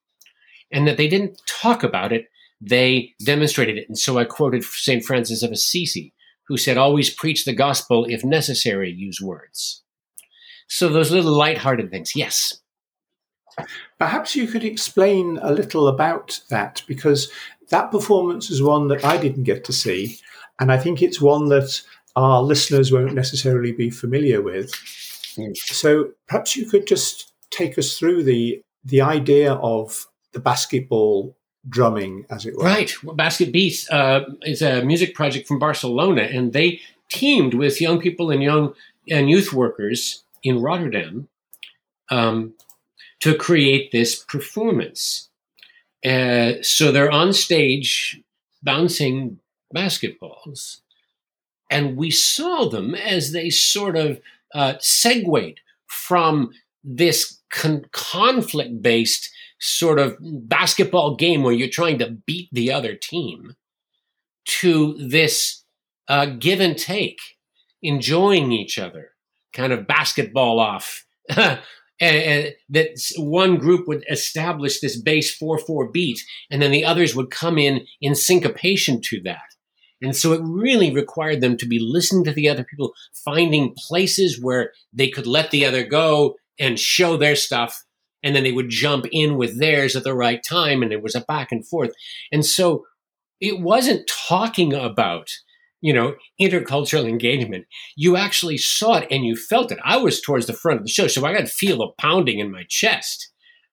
And 0.73 0.87
that 0.87 0.97
they 0.97 1.09
didn't 1.09 1.41
talk 1.47 1.83
about 1.83 2.13
it, 2.13 2.27
they 2.61 3.15
demonstrated 3.25 3.79
it. 3.79 3.89
And 3.89 3.97
so 3.97 4.19
I 4.19 4.25
quoted 4.25 4.65
St. 4.65 5.05
Francis 5.05 5.43
of 5.43 5.53
Assisi, 5.53 6.13
who 6.49 6.57
said, 6.57 6.77
Always 6.77 7.09
preach 7.09 7.45
the 7.45 7.55
gospel, 7.55 8.05
if 8.05 8.25
necessary, 8.25 8.91
use 8.91 9.21
words. 9.21 9.83
So 10.67 10.89
those 10.89 11.11
little 11.11 11.33
light-hearted 11.33 11.91
things, 11.91 12.15
yes. 12.15 12.61
Perhaps 13.99 14.37
you 14.37 14.47
could 14.47 14.65
explain 14.65 15.39
a 15.43 15.53
little 15.53 15.89
about 15.89 16.41
that 16.51 16.83
because 16.87 17.31
that 17.71 17.91
performance 17.91 18.51
is 18.51 18.63
one 18.63 18.89
that 18.89 19.05
I 19.05 19.17
didn't 19.17 19.45
get 19.45 19.65
to 19.65 19.73
see. 19.73 20.19
And 20.61 20.73
I 20.73 20.79
think 20.79 21.03
it's 21.03 21.21
one 21.21 21.49
that 21.49 21.81
our 22.17 22.43
listeners 22.43 22.91
won't 22.91 23.15
necessarily 23.15 23.73
be 23.73 23.91
familiar 23.91 24.43
with. 24.43 24.73
Mm. 25.37 25.57
So 25.57 26.11
perhaps 26.27 26.57
you 26.57 26.67
could 26.67 26.87
just 26.87 27.33
take 27.51 27.79
us 27.79 27.99
through 27.99 28.25
the 28.25 28.63
the 28.85 29.01
idea 29.01 29.55
of 29.55 30.07
the 30.33 30.41
basketball 30.41 31.37
drumming, 31.69 32.25
as 32.31 32.47
it 32.47 32.57
were. 32.57 32.65
Right. 32.65 32.93
Well, 33.03 33.15
Basket 33.15 33.53
Beats 33.53 33.91
uh, 33.91 34.25
is 34.43 34.63
a 34.63 34.83
music 34.83 35.15
project 35.15 35.47
from 35.47 35.59
Barcelona, 35.59 36.23
and 36.23 36.53
they 36.53 36.81
teamed 37.11 37.55
with 37.55 37.81
young 37.81 38.01
people 38.01 38.31
and 38.31 38.43
young 38.43 38.75
and 39.11 39.29
youth 39.29 39.53
workers 39.53 40.25
in 40.43 40.61
Rotterdam 40.61 41.29
um, 42.11 42.55
to 43.21 43.35
create 43.35 43.91
this 43.93 44.25
performance. 44.25 45.29
Uh, 46.05 46.55
so 46.63 46.93
they're 46.93 47.11
on 47.11 47.33
stage 47.33 48.21
bouncing 48.63 49.39
basketballs. 49.75 50.81
And 51.71 51.97
we 51.97 52.11
saw 52.11 52.69
them 52.69 52.95
as 52.95 53.33
they 53.33 53.51
sort 53.51 53.97
of 53.97 54.21
uh, 54.55 54.75
segued 54.81 55.61
from 55.87 56.53
this 56.83 57.39
con- 57.51 57.85
conflict 57.93 58.81
based 58.81 59.31
sort 59.61 59.99
of 59.99 60.17
basketball 60.21 61.17
game 61.17 61.43
where 61.43 61.53
you're 61.53 61.69
trying 61.69 61.99
to 61.99 62.11
beat 62.11 62.49
the 62.53 62.73
other 62.73 62.95
team 62.95 63.57
to 64.47 64.95
this 64.95 65.65
uh, 66.09 66.27
give 66.27 66.61
and 66.61 66.79
take, 66.79 67.19
enjoying 67.83 68.53
each 68.53 68.79
other, 68.79 69.11
kind 69.53 69.73
of 69.73 69.87
basketball 69.87 70.59
off. 70.59 71.05
and, 72.01 72.17
and 72.17 72.55
that 72.69 72.91
one 73.17 73.57
group 73.57 73.89
would 73.89 74.05
establish 74.11 74.81
this 74.81 75.01
base 75.01 75.37
4-4 75.39 75.93
beat 75.93 76.21
and 76.51 76.63
then 76.63 76.71
the 76.71 76.85
others 76.85 77.15
would 77.15 77.31
come 77.31 77.59
in 77.59 77.87
in 78.01 78.15
syncopation 78.15 79.01
to 79.03 79.21
that 79.25 79.49
and 80.01 80.15
so 80.15 80.33
it 80.33 80.41
really 80.43 80.93
required 80.93 81.41
them 81.41 81.57
to 81.57 81.67
be 81.67 81.79
listening 81.81 82.25
to 82.25 82.33
the 82.33 82.49
other 82.49 82.65
people, 82.65 82.95
finding 83.25 83.75
places 83.77 84.41
where 84.41 84.73
they 84.93 85.09
could 85.09 85.27
let 85.27 85.51
the 85.51 85.65
other 85.65 85.85
go 85.85 86.37
and 86.59 86.79
show 86.79 87.17
their 87.17 87.37
stuff. 87.37 87.85
And 88.23 88.35
then 88.35 88.43
they 88.43 88.53
would 88.53 88.69
jump 88.69 89.07
in 89.13 89.37
with 89.37 89.59
theirs 89.59 89.97
at 89.97 90.05
the 90.05 90.15
right 90.15 90.41
time. 90.43 90.83
And 90.83 90.93
it 90.93 91.03
was 91.03 91.15
a 91.15 91.21
back 91.21 91.53
and 91.53 91.67
forth. 91.67 91.93
And 92.33 92.45
so 92.45 92.85
it 93.41 93.61
wasn't 93.61 94.11
talking 94.29 94.73
about, 94.73 95.31
you 95.81 95.93
know, 95.93 96.15
intercultural 96.41 97.09
engagement. 97.09 97.67
You 97.97 98.17
actually 98.17 98.59
saw 98.59 98.97
it 98.97 99.09
and 99.11 99.25
you 99.25 99.37
felt 99.37 99.73
it. 99.73 99.79
I 99.85 99.97
was 99.97 100.21
towards 100.21 100.47
the 100.47 100.53
front 100.53 100.81
of 100.81 100.85
the 100.85 100.93
show. 100.93 101.07
So 101.07 101.25
I 101.25 101.33
got 101.33 101.41
to 101.41 101.47
feel 101.47 101.83
a 101.83 101.93
pounding 102.01 102.39
in 102.39 102.51
my 102.51 102.65
chest, 102.69 103.31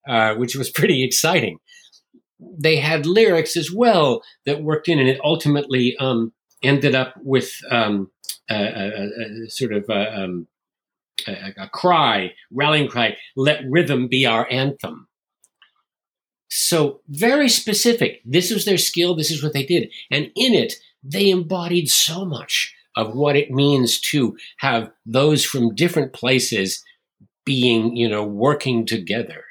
uh, 0.07 0.35
which 0.35 0.55
was 0.55 0.69
pretty 0.75 1.03
exciting 1.03 1.59
they 2.39 2.77
had 2.77 3.05
lyrics 3.05 3.55
as 3.55 3.71
well 3.71 4.21
that 4.45 4.63
worked 4.63 4.87
in, 4.87 4.99
and 4.99 5.07
it 5.07 5.19
ultimately 5.23 5.95
um, 5.97 6.33
ended 6.63 6.95
up 6.95 7.13
with 7.21 7.51
um, 7.71 8.11
a, 8.49 8.55
a, 8.55 9.45
a, 9.45 9.49
sort 9.49 9.73
of 9.73 9.85
a, 9.89 10.23
um, 10.23 10.47
a, 11.27 11.69
cry, 11.69 12.33
rallying 12.51 12.87
cry, 12.87 13.15
let 13.35 13.63
rhythm 13.69 14.07
be 14.07 14.25
our 14.25 14.47
anthem. 14.51 15.07
So, 16.49 17.01
very 17.07 17.49
specific. 17.49 18.21
This 18.23 18.51
was 18.51 18.65
their 18.65 18.77
skill, 18.77 19.15
this 19.15 19.31
is 19.31 19.43
what 19.43 19.53
they 19.53 19.65
did. 19.65 19.91
And 20.11 20.25
in 20.35 20.53
it, 20.53 20.73
they 21.07 21.29
embodied 21.29 21.89
so 21.89 22.25
much 22.25 22.73
of 22.95 23.13
what 23.15 23.35
it 23.35 23.51
means 23.51 23.99
to 23.99 24.37
have 24.57 24.91
those 25.05 25.43
from 25.45 25.75
different 25.75 26.13
places 26.13 26.83
being, 27.45 27.95
you 27.95 28.07
know, 28.09 28.23
working 28.23 28.85
together 28.85 29.43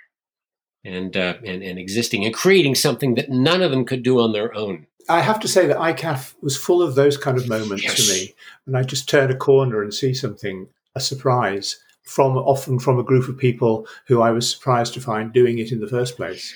and, 0.84 1.16
uh, 1.16 1.34
and, 1.44 1.62
and 1.62 1.78
existing 1.78 2.24
and 2.24 2.34
creating 2.34 2.74
something 2.74 3.14
that 3.14 3.30
none 3.30 3.62
of 3.62 3.70
them 3.70 3.84
could 3.84 4.02
do 4.02 4.18
on 4.20 4.32
their 4.32 4.54
own. 4.54 4.86
I 5.08 5.20
have 5.20 5.38
to 5.40 5.48
say 5.48 5.66
that 5.66 5.76
ICAF 5.76 6.34
was 6.40 6.56
full 6.56 6.82
of 6.82 6.94
those 6.94 7.16
kind 7.16 7.36
of 7.36 7.48
moments 7.48 7.84
Yes. 7.84 8.06
to 8.06 8.12
me. 8.12 8.34
When 8.64 8.74
I 8.74 8.82
just 8.82 9.08
turn 9.08 9.30
a 9.30 9.36
corner 9.36 9.82
and 9.82 9.92
see 9.92 10.14
something, 10.14 10.66
a 10.94 11.00
surprise 11.00 11.78
from 12.02 12.36
often 12.36 12.78
from 12.78 12.98
a 12.98 13.02
group 13.02 13.28
of 13.28 13.36
people 13.38 13.86
who 14.06 14.20
I 14.22 14.30
was 14.30 14.50
surprised 14.50 14.94
to 14.94 15.00
find 15.00 15.32
doing 15.32 15.58
it 15.58 15.72
in 15.72 15.80
the 15.80 15.88
first 15.88 16.16
place. 16.16 16.54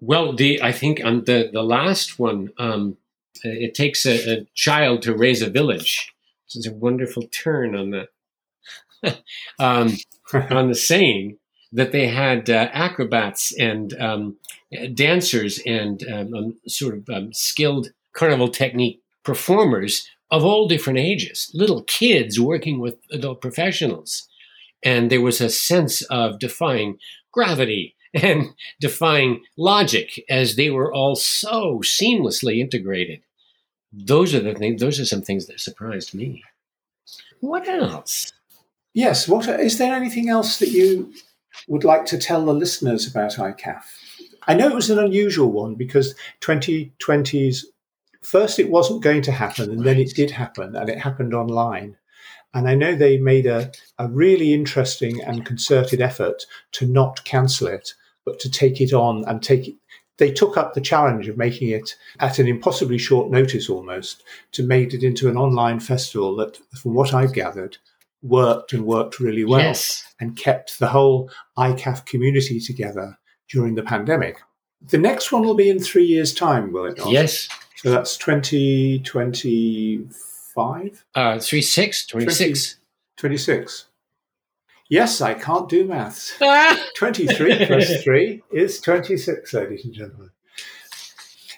Well, 0.00 0.32
the 0.32 0.62
I 0.62 0.72
think 0.72 1.00
on 1.04 1.24
the 1.24 1.50
the 1.52 1.62
last 1.62 2.18
one, 2.18 2.50
um, 2.58 2.96
it 3.42 3.74
takes 3.74 4.06
a, 4.06 4.40
a 4.40 4.46
child 4.54 5.02
to 5.02 5.16
raise 5.16 5.42
a 5.42 5.50
village. 5.50 6.12
It's 6.54 6.66
a 6.66 6.72
wonderful 6.72 7.24
turn 7.28 7.76
on 7.76 7.90
the 7.90 8.08
um, 9.58 9.96
on 10.50 10.68
the 10.68 10.74
saying 10.74 11.38
that 11.72 11.92
they 11.92 12.08
had 12.08 12.50
uh, 12.50 12.68
acrobats 12.72 13.52
and 13.58 13.94
um, 14.00 14.36
dancers 14.94 15.60
and 15.64 16.02
um, 16.12 16.34
um, 16.34 16.54
sort 16.66 16.96
of 16.96 17.08
um, 17.08 17.32
skilled 17.32 17.88
carnival 18.12 18.48
technique 18.48 19.00
performers 19.24 20.08
of 20.30 20.44
all 20.44 20.68
different 20.68 20.98
ages, 20.98 21.50
little 21.54 21.82
kids 21.82 22.38
working 22.38 22.80
with 22.80 22.96
adult 23.12 23.40
professionals, 23.40 24.28
and 24.82 25.10
there 25.10 25.20
was 25.20 25.40
a 25.40 25.50
sense 25.50 26.02
of 26.02 26.38
defying 26.38 26.98
gravity 27.32 27.94
and 28.14 28.50
defying 28.80 29.42
logic 29.56 30.24
as 30.28 30.56
they 30.56 30.70
were 30.70 30.92
all 30.92 31.16
so 31.16 31.80
seamlessly 31.82 32.58
integrated. 32.58 33.20
Those 33.92 34.34
are 34.34 34.40
the 34.40 34.54
things. 34.54 34.80
Those 34.80 35.00
are 35.00 35.04
some 35.04 35.22
things 35.22 35.46
that 35.46 35.60
surprised 35.60 36.14
me. 36.14 36.44
What 37.40 37.68
else? 37.68 38.32
Yes. 38.94 39.28
What 39.28 39.48
is 39.48 39.78
there 39.78 39.94
anything 39.94 40.28
else 40.28 40.58
that 40.58 40.70
you 40.70 41.12
would 41.68 41.84
like 41.84 42.04
to 42.06 42.18
tell 42.18 42.44
the 42.44 42.52
listeners 42.52 43.06
about 43.06 43.32
ICAF? 43.32 43.82
I 44.46 44.54
know 44.54 44.68
it 44.68 44.74
was 44.74 44.90
an 44.90 44.98
unusual 44.98 45.52
one 45.52 45.74
because 45.74 46.14
2020's 46.40 47.66
first 48.22 48.58
it 48.58 48.70
wasn't 48.70 49.02
going 49.02 49.22
to 49.22 49.32
happen, 49.32 49.70
and 49.70 49.84
then 49.84 49.98
it 49.98 50.14
did 50.14 50.30
happen, 50.30 50.76
and 50.76 50.88
it 50.88 50.98
happened 50.98 51.34
online. 51.34 51.96
And 52.52 52.68
I 52.68 52.74
know 52.74 52.94
they 52.94 53.18
made 53.18 53.46
a, 53.46 53.70
a 53.98 54.08
really 54.08 54.52
interesting 54.52 55.22
and 55.22 55.46
concerted 55.46 56.00
effort 56.00 56.46
to 56.72 56.86
not 56.86 57.24
cancel 57.24 57.68
it, 57.68 57.94
but 58.24 58.40
to 58.40 58.50
take 58.50 58.80
it 58.80 58.92
on 58.92 59.24
and 59.26 59.42
take 59.42 59.68
it. 59.68 59.74
They 60.20 60.30
took 60.30 60.56
up 60.58 60.74
the 60.74 60.82
challenge 60.82 61.28
of 61.28 61.38
making 61.38 61.70
it 61.70 61.96
at 62.20 62.38
an 62.38 62.46
impossibly 62.46 62.98
short 62.98 63.30
notice 63.30 63.70
almost 63.70 64.22
to 64.52 64.62
make 64.62 64.92
it 64.92 65.02
into 65.02 65.30
an 65.30 65.38
online 65.38 65.80
festival 65.80 66.36
that, 66.36 66.58
from 66.76 66.92
what 66.92 67.14
I've 67.14 67.32
gathered, 67.32 67.78
worked 68.22 68.74
and 68.74 68.84
worked 68.84 69.18
really 69.18 69.46
well 69.46 69.60
yes. 69.60 70.04
and 70.20 70.36
kept 70.36 70.78
the 70.78 70.88
whole 70.88 71.30
ICAF 71.56 72.04
community 72.04 72.60
together 72.60 73.18
during 73.48 73.76
the 73.76 73.82
pandemic. 73.82 74.42
The 74.88 74.98
next 74.98 75.32
one 75.32 75.42
will 75.42 75.54
be 75.54 75.70
in 75.70 75.78
three 75.78 76.04
years' 76.04 76.34
time, 76.34 76.70
will 76.70 76.84
it 76.84 76.98
not? 76.98 77.10
Yes. 77.10 77.48
So 77.76 77.90
that's 77.90 78.18
2025? 78.18 81.04
Uh, 81.14 81.38
three 81.38 81.62
six 81.62 82.04
twenty 82.04 82.30
six. 82.30 82.76
26. 83.16 83.86
Yes, 84.90 85.20
I 85.20 85.34
can't 85.34 85.68
do 85.68 85.86
maths. 85.86 86.34
Ah! 86.42 86.76
23 86.96 87.66
plus 87.66 88.02
3 88.02 88.42
is 88.52 88.80
26, 88.80 89.54
ladies 89.54 89.84
and 89.84 89.94
gentlemen. 89.94 90.30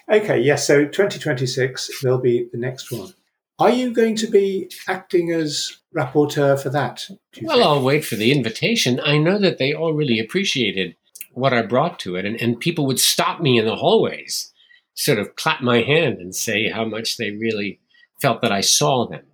Okay, 0.07 0.39
yes, 0.39 0.67
so 0.67 0.85
2026, 0.85 2.01
there'll 2.01 2.19
be 2.19 2.47
the 2.51 2.59
next 2.59 2.91
one. 2.91 3.13
Are 3.57 3.71
you 3.71 3.91
going 3.91 4.15
to 4.17 4.27
be 4.27 4.69
acting 4.87 5.31
as 5.31 5.77
rapporteur 5.95 6.61
for 6.61 6.69
that? 6.69 7.05
Well, 7.41 7.57
think? 7.57 7.67
I'll 7.67 7.81
wait 7.81 8.05
for 8.05 8.15
the 8.15 8.31
invitation. 8.31 8.99
I 9.03 9.17
know 9.17 9.39
that 9.39 9.57
they 9.57 9.73
all 9.73 9.93
really 9.93 10.19
appreciated 10.19 10.95
what 11.31 11.53
I 11.53 11.63
brought 11.63 11.99
to 12.01 12.15
it, 12.15 12.25
and, 12.25 12.39
and 12.39 12.59
people 12.59 12.85
would 12.85 12.99
stop 12.99 13.41
me 13.41 13.57
in 13.57 13.65
the 13.65 13.77
hallways, 13.77 14.51
sort 14.93 15.17
of 15.17 15.35
clap 15.35 15.61
my 15.61 15.81
hand 15.81 16.19
and 16.19 16.35
say 16.35 16.69
how 16.69 16.85
much 16.85 17.17
they 17.17 17.31
really 17.31 17.79
felt 18.21 18.41
that 18.41 18.51
I 18.51 18.61
saw 18.61 19.07
them 19.07 19.25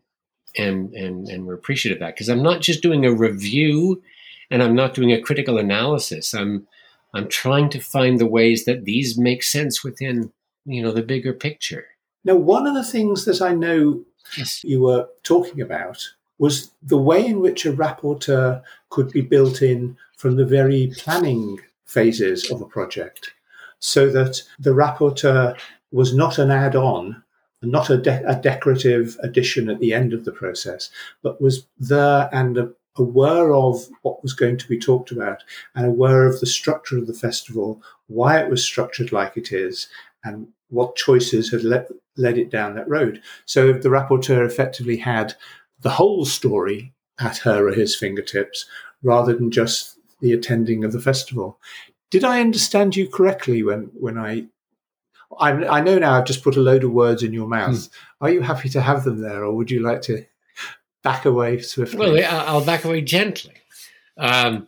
and 0.57 0.93
and 0.93 1.27
and 1.27 1.45
were 1.45 1.53
appreciative 1.53 1.97
of 1.97 1.99
that. 2.01 2.15
Because 2.15 2.29
I'm 2.29 2.43
not 2.43 2.61
just 2.61 2.81
doing 2.81 3.05
a 3.05 3.13
review 3.13 4.01
and 4.51 4.63
I'm 4.63 4.75
not 4.75 4.93
doing 4.93 5.11
a 5.11 5.21
critical 5.21 5.57
analysis. 5.57 6.33
I'm 6.33 6.67
I'm 7.13 7.27
trying 7.27 7.69
to 7.71 7.79
find 7.79 8.19
the 8.19 8.27
ways 8.27 8.65
that 8.65 8.85
these 8.85 9.17
make 9.17 9.43
sense 9.43 9.83
within, 9.83 10.31
you 10.65 10.81
know, 10.81 10.91
the 10.91 11.01
bigger 11.01 11.33
picture. 11.33 11.87
Now, 12.23 12.35
one 12.35 12.67
of 12.67 12.73
the 12.75 12.83
things 12.83 13.25
that 13.25 13.41
I 13.41 13.53
know 13.53 14.03
Yes. 14.37 14.63
you 14.63 14.81
were 14.81 15.07
talking 15.23 15.61
about 15.61 16.07
was 16.37 16.71
the 16.83 16.97
way 16.97 17.25
in 17.25 17.41
which 17.41 17.65
a 17.65 17.73
rapporteur 17.73 18.61
could 18.89 19.11
be 19.11 19.21
built 19.21 19.61
in 19.61 19.97
from 20.17 20.35
the 20.35 20.45
very 20.45 20.93
planning 20.97 21.59
phases 21.85 22.49
of 22.51 22.61
a 22.61 22.65
project 22.65 23.31
so 23.79 24.09
that 24.09 24.43
the 24.59 24.71
rapporteur 24.71 25.57
was 25.91 26.13
not 26.13 26.37
an 26.37 26.51
add 26.51 26.75
on, 26.75 27.23
not 27.61 27.89
a, 27.89 27.97
de- 27.97 28.23
a 28.25 28.35
decorative 28.35 29.17
addition 29.21 29.69
at 29.69 29.79
the 29.79 29.93
end 29.93 30.13
of 30.13 30.25
the 30.25 30.31
process, 30.31 30.89
but 31.21 31.41
was 31.41 31.67
there 31.77 32.29
and 32.31 32.73
aware 32.97 33.53
of 33.53 33.87
what 34.01 34.21
was 34.23 34.33
going 34.33 34.57
to 34.57 34.67
be 34.67 34.77
talked 34.77 35.11
about 35.11 35.43
and 35.75 35.85
aware 35.85 36.25
of 36.25 36.39
the 36.39 36.45
structure 36.45 36.97
of 36.97 37.07
the 37.07 37.13
festival, 37.13 37.81
why 38.07 38.39
it 38.39 38.49
was 38.49 38.63
structured 38.63 39.11
like 39.11 39.37
it 39.37 39.51
is, 39.51 39.87
and 40.23 40.47
what 40.69 40.95
choices 40.95 41.51
had 41.51 41.63
led, 41.63 41.87
it 42.37 42.49
down 42.49 42.75
that 42.75 42.87
road. 42.87 43.21
So 43.45 43.71
the 43.71 43.89
rapporteur 43.89 44.45
effectively 44.45 44.97
had 44.97 45.35
the 45.79 45.89
whole 45.89 46.25
story 46.25 46.93
at 47.19 47.37
her 47.39 47.67
or 47.67 47.71
his 47.71 47.95
fingertips 47.95 48.65
rather 49.01 49.33
than 49.33 49.51
just 49.51 49.97
the 50.21 50.33
attending 50.33 50.83
of 50.83 50.91
the 50.91 50.99
festival. 50.99 51.57
Did 52.11 52.23
I 52.23 52.41
understand 52.41 52.95
you 52.95 53.07
correctly 53.07 53.63
when, 53.63 53.89
when 53.93 54.17
I, 54.17 54.47
I 55.37 55.51
I 55.51 55.81
know 55.81 55.99
now 55.99 56.13
I've 56.13 56.25
just 56.25 56.43
put 56.43 56.57
a 56.57 56.61
load 56.61 56.83
of 56.83 56.91
words 56.91 57.23
in 57.23 57.33
your 57.33 57.47
mouth. 57.47 57.89
Are 58.21 58.29
you 58.29 58.41
happy 58.41 58.69
to 58.69 58.81
have 58.81 59.03
them 59.03 59.21
there 59.21 59.43
or 59.43 59.53
would 59.55 59.71
you 59.71 59.81
like 59.81 60.01
to 60.03 60.25
back 61.03 61.25
away 61.25 61.59
swiftly? 61.59 61.99
Well, 61.99 62.45
I'll 62.47 62.65
back 62.65 62.83
away 62.83 63.01
gently. 63.01 63.53
Um, 64.17 64.67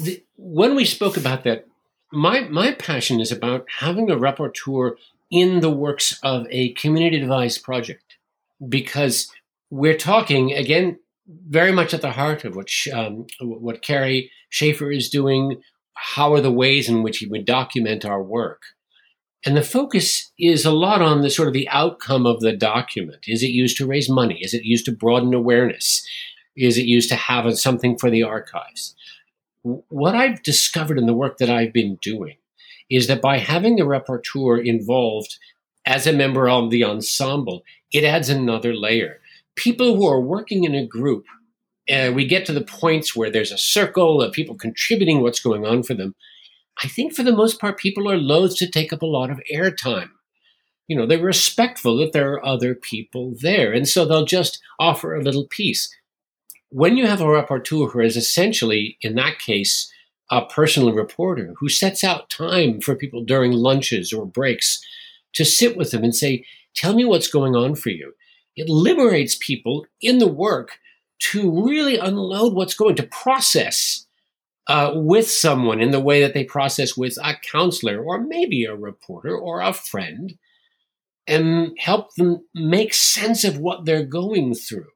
the, 0.00 0.22
when 0.36 0.74
we 0.74 0.84
spoke 0.84 1.16
about 1.16 1.44
that, 1.44 1.66
my 2.12 2.40
my 2.40 2.72
passion 2.72 3.20
is 3.20 3.32
about 3.32 3.66
having 3.78 4.10
a 4.10 4.16
rapporteur 4.16 4.96
in 5.30 5.60
the 5.60 5.70
works 5.70 6.20
of 6.22 6.46
a 6.50 6.72
community 6.74 7.18
device 7.18 7.58
project, 7.58 8.18
because 8.68 9.32
we're 9.70 9.96
talking 9.96 10.52
again 10.52 10.98
very 11.26 11.72
much 11.72 11.94
at 11.94 12.02
the 12.02 12.12
heart 12.12 12.44
of 12.44 12.54
what 12.54 12.68
um, 12.92 13.26
what 13.40 13.82
Kerrie 13.82 14.30
Schaefer 14.50 14.92
is 14.92 15.08
doing. 15.08 15.62
How 15.94 16.34
are 16.34 16.40
the 16.40 16.52
ways 16.52 16.88
in 16.88 17.02
which 17.02 17.18
he 17.18 17.26
would 17.26 17.44
document 17.44 18.04
our 18.04 18.22
work? 18.22 18.62
And 19.44 19.56
the 19.56 19.62
focus 19.62 20.30
is 20.38 20.64
a 20.64 20.70
lot 20.70 21.02
on 21.02 21.22
the 21.22 21.30
sort 21.30 21.48
of 21.48 21.54
the 21.54 21.68
outcome 21.68 22.26
of 22.26 22.40
the 22.40 22.52
document. 22.52 23.24
Is 23.26 23.42
it 23.42 23.48
used 23.48 23.76
to 23.78 23.86
raise 23.86 24.08
money? 24.08 24.38
Is 24.40 24.54
it 24.54 24.64
used 24.64 24.84
to 24.86 24.92
broaden 24.92 25.34
awareness? 25.34 26.06
Is 26.56 26.78
it 26.78 26.84
used 26.84 27.08
to 27.08 27.16
have 27.16 27.58
something 27.58 27.98
for 27.98 28.08
the 28.10 28.22
archives? 28.22 28.94
What 29.62 30.14
I've 30.14 30.42
discovered 30.42 30.98
in 30.98 31.06
the 31.06 31.14
work 31.14 31.38
that 31.38 31.50
I've 31.50 31.72
been 31.72 31.96
doing 32.02 32.36
is 32.90 33.06
that 33.06 33.22
by 33.22 33.38
having 33.38 33.76
the 33.76 33.84
rapporteur 33.84 34.64
involved 34.64 35.38
as 35.86 36.06
a 36.06 36.12
member 36.12 36.48
of 36.48 36.70
the 36.70 36.84
ensemble, 36.84 37.64
it 37.92 38.04
adds 38.04 38.28
another 38.28 38.74
layer. 38.74 39.20
People 39.56 39.96
who 39.96 40.06
are 40.06 40.20
working 40.20 40.64
in 40.64 40.74
a 40.74 40.86
group, 40.86 41.24
uh, 41.90 42.12
we 42.14 42.26
get 42.26 42.46
to 42.46 42.52
the 42.52 42.60
points 42.60 43.16
where 43.16 43.30
there's 43.30 43.52
a 43.52 43.58
circle 43.58 44.22
of 44.22 44.32
people 44.32 44.54
contributing 44.54 45.20
what's 45.20 45.40
going 45.40 45.64
on 45.64 45.82
for 45.82 45.94
them. 45.94 46.14
I 46.82 46.88
think 46.88 47.14
for 47.14 47.22
the 47.22 47.34
most 47.34 47.60
part, 47.60 47.78
people 47.78 48.10
are 48.10 48.16
loath 48.16 48.56
to 48.56 48.70
take 48.70 48.92
up 48.92 49.02
a 49.02 49.06
lot 49.06 49.30
of 49.30 49.40
airtime. 49.52 50.10
You 50.88 50.96
know, 50.96 51.06
they're 51.06 51.18
respectful 51.18 51.96
that 51.98 52.12
there 52.12 52.32
are 52.32 52.44
other 52.44 52.74
people 52.74 53.34
there, 53.40 53.72
and 53.72 53.88
so 53.88 54.04
they'll 54.04 54.24
just 54.24 54.60
offer 54.78 55.14
a 55.14 55.22
little 55.22 55.46
piece. 55.46 55.94
When 56.70 56.96
you 56.96 57.06
have 57.06 57.20
a 57.20 57.24
rapporteur 57.24 57.92
who 57.92 58.00
is 58.00 58.16
essentially, 58.16 58.96
in 59.00 59.14
that 59.16 59.38
case, 59.38 59.92
a 60.30 60.44
personal 60.44 60.92
reporter 60.92 61.54
who 61.58 61.68
sets 61.68 62.02
out 62.02 62.30
time 62.30 62.80
for 62.80 62.96
people 62.96 63.22
during 63.22 63.52
lunches 63.52 64.12
or 64.12 64.24
breaks 64.24 64.80
to 65.34 65.44
sit 65.44 65.76
with 65.76 65.90
them 65.90 66.04
and 66.04 66.14
say, 66.14 66.44
Tell 66.74 66.94
me 66.94 67.04
what's 67.04 67.28
going 67.28 67.54
on 67.54 67.74
for 67.74 67.90
you. 67.90 68.14
It 68.56 68.68
liberates 68.68 69.36
people 69.38 69.86
in 70.00 70.18
the 70.18 70.26
work 70.26 70.78
to 71.30 71.64
really 71.66 71.98
unload 71.98 72.54
what's 72.54 72.74
going 72.74 72.96
to 72.96 73.02
process 73.04 74.06
uh, 74.68 74.92
with 74.94 75.28
someone 75.28 75.80
in 75.80 75.90
the 75.90 76.00
way 76.00 76.20
that 76.20 76.34
they 76.34 76.44
process 76.44 76.96
with 76.96 77.16
a 77.22 77.34
counselor 77.50 78.02
or 78.02 78.20
maybe 78.20 78.64
a 78.64 78.74
reporter 78.74 79.36
or 79.36 79.60
a 79.60 79.72
friend 79.72 80.34
and 81.26 81.72
help 81.78 82.14
them 82.16 82.44
make 82.54 82.94
sense 82.94 83.44
of 83.44 83.58
what 83.58 83.84
they're 83.84 84.04
going 84.04 84.54
through. 84.54 84.88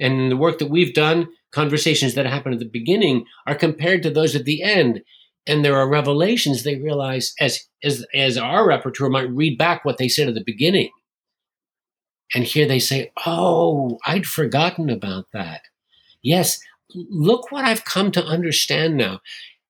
And 0.00 0.30
the 0.30 0.36
work 0.36 0.58
that 0.58 0.70
we've 0.70 0.94
done, 0.94 1.28
conversations 1.52 2.14
that 2.14 2.26
happen 2.26 2.52
at 2.52 2.58
the 2.58 2.68
beginning, 2.68 3.26
are 3.46 3.54
compared 3.54 4.02
to 4.04 4.10
those 4.10 4.34
at 4.34 4.44
the 4.44 4.62
end. 4.62 5.02
And 5.46 5.64
there 5.64 5.76
are 5.76 5.88
revelations 5.88 6.62
they 6.62 6.76
realize 6.76 7.34
as, 7.40 7.60
as, 7.82 8.04
as 8.14 8.38
our 8.38 8.66
rapporteur 8.66 9.10
might 9.10 9.30
read 9.30 9.58
back 9.58 9.84
what 9.84 9.98
they 9.98 10.08
said 10.08 10.28
at 10.28 10.34
the 10.34 10.44
beginning. 10.44 10.90
And 12.34 12.44
here 12.44 12.66
they 12.66 12.78
say, 12.78 13.12
Oh, 13.26 13.98
I'd 14.06 14.26
forgotten 14.26 14.88
about 14.88 15.26
that. 15.32 15.62
Yes, 16.22 16.60
look 16.94 17.50
what 17.50 17.64
I've 17.64 17.84
come 17.84 18.10
to 18.12 18.24
understand 18.24 18.96
now. 18.96 19.20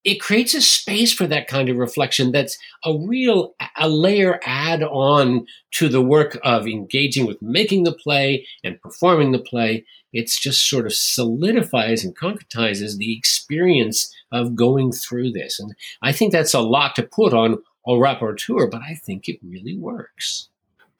It 0.02 0.20
creates 0.20 0.54
a 0.54 0.62
space 0.62 1.12
for 1.12 1.26
that 1.26 1.46
kind 1.46 1.68
of 1.68 1.76
reflection 1.76 2.32
that's 2.32 2.58
a 2.84 2.96
real 2.96 3.54
a 3.76 3.88
layer 3.88 4.40
add 4.44 4.82
on 4.82 5.46
to 5.72 5.88
the 5.88 6.00
work 6.00 6.38
of 6.42 6.66
engaging 6.66 7.26
with 7.26 7.42
making 7.42 7.84
the 7.84 7.92
play 7.92 8.46
and 8.64 8.80
performing 8.80 9.32
the 9.32 9.38
play. 9.38 9.84
It's 10.12 10.40
just 10.40 10.68
sort 10.68 10.86
of 10.86 10.94
solidifies 10.94 12.02
and 12.02 12.16
concretizes 12.16 12.96
the 12.96 13.16
experience 13.16 14.14
of 14.32 14.56
going 14.56 14.92
through 14.92 15.32
this. 15.32 15.60
And 15.60 15.74
I 16.00 16.12
think 16.12 16.32
that's 16.32 16.54
a 16.54 16.60
lot 16.60 16.96
to 16.96 17.02
put 17.02 17.34
on 17.34 17.58
a 17.86 17.90
rapporteur, 17.90 18.70
but 18.70 18.80
I 18.82 18.94
think 18.94 19.28
it 19.28 19.38
really 19.42 19.76
works. 19.76 20.48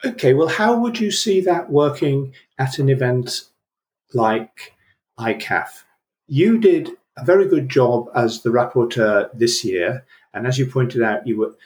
Okay, 0.05 0.33
well, 0.35 0.49
how 0.49 0.79
would 0.79 0.99
you 0.99 1.11
see 1.11 1.41
that 1.43 1.71
working 1.71 2.35
at 2.59 2.79
an 2.79 2.89
event 2.89 3.43
like 4.15 4.75
ICAF? 5.19 5.85
You 6.33 6.59
did 6.59 6.91
a 7.19 7.25
very 7.25 7.49
good 7.49 7.69
job 7.69 8.09
as 8.15 8.43
the 8.43 8.51
rapporteur 8.51 9.29
this 9.35 9.65
year, 9.65 10.07
and 10.33 10.47
as 10.47 10.61
you 10.61 10.67
pointed 10.67 11.03
out, 11.03 11.27
you 11.27 11.37
were 11.37 11.57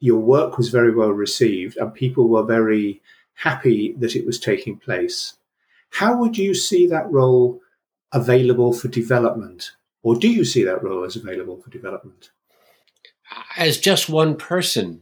your 0.00 0.20
work 0.20 0.58
was 0.58 0.68
very 0.68 0.94
well 0.94 1.12
received, 1.12 1.78
and 1.78 1.94
people 1.94 2.28
were 2.28 2.44
very 2.44 3.00
happy 3.32 3.94
that 4.00 4.14
it 4.14 4.26
was 4.26 4.38
taking 4.38 4.76
place. 4.76 5.38
How 5.88 6.14
would 6.18 6.36
you 6.36 6.54
see 6.54 6.86
that 6.88 7.10
role 7.10 7.62
available 8.12 8.74
for 8.74 8.88
development? 8.88 9.72
Or 10.02 10.14
do 10.14 10.28
you 10.28 10.44
see 10.44 10.62
that 10.64 10.82
role 10.82 11.04
as 11.04 11.16
available 11.16 11.56
for 11.56 11.70
development? 11.70 12.32
As 13.56 13.78
just 13.78 14.10
one 14.10 14.36
person, 14.36 15.00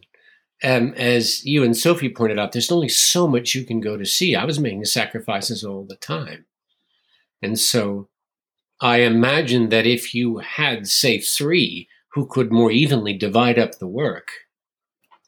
um, 0.62 0.94
as 0.96 1.44
you 1.44 1.64
and 1.64 1.76
Sophie 1.76 2.14
pointed 2.14 2.38
out, 2.38 2.52
there's 2.52 2.70
only 2.70 2.90
so 2.90 3.26
much 3.26 3.56
you 3.56 3.64
can 3.64 3.80
go 3.80 3.96
to 3.96 4.06
see. 4.06 4.36
I 4.36 4.44
was 4.44 4.60
making 4.60 4.84
sacrifices 4.84 5.64
all 5.64 5.82
the 5.82 5.96
time. 5.96 6.44
And 7.42 7.58
so 7.58 8.09
I 8.80 8.98
imagine 8.98 9.68
that 9.68 9.86
if 9.86 10.14
you 10.14 10.38
had, 10.38 10.88
say, 10.88 11.18
three 11.18 11.88
who 12.12 12.26
could 12.26 12.50
more 12.50 12.70
evenly 12.70 13.12
divide 13.12 13.58
up 13.58 13.78
the 13.78 13.86
work 13.86 14.28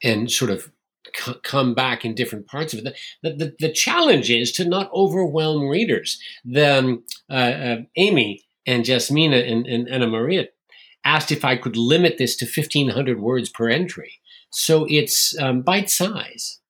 and 0.03 0.31
sort 0.31 0.51
of 0.51 0.73
c- 1.15 1.35
come 1.43 1.75
back 1.75 2.05
in 2.05 2.15
different 2.15 2.47
parts 2.47 2.73
of 2.73 2.81
it, 2.81 2.97
the, 3.23 3.33
the, 3.33 3.57
the, 3.61 3.73
challenge 3.73 4.31
is 4.31 4.53
to 4.53 4.65
not 4.65 4.91
overwhelm 4.93 5.69
readers. 5.69 6.19
The, 6.45 6.79
um, 6.79 7.05
uh, 7.31 7.35
uh, 7.35 7.77
Amy 7.97 8.43
and 8.67 8.85
Jasmina 8.85 9.51
and, 9.51 9.67
and 9.67 9.89
Anna 9.89 10.07
Maria 10.07 10.49
asked 11.05 11.31
if 11.31 11.45
I 11.45 11.57
could 11.57 11.77
limit 11.77 12.17
this 12.19 12.37
to 12.37 12.47
1,500 12.47 13.21
words 13.21 13.49
per 13.49 13.69
entry. 13.69 14.21
So 14.51 14.87
it's 14.89 15.39
um, 15.39 15.63
bite 15.63 15.91
size. 15.91 16.61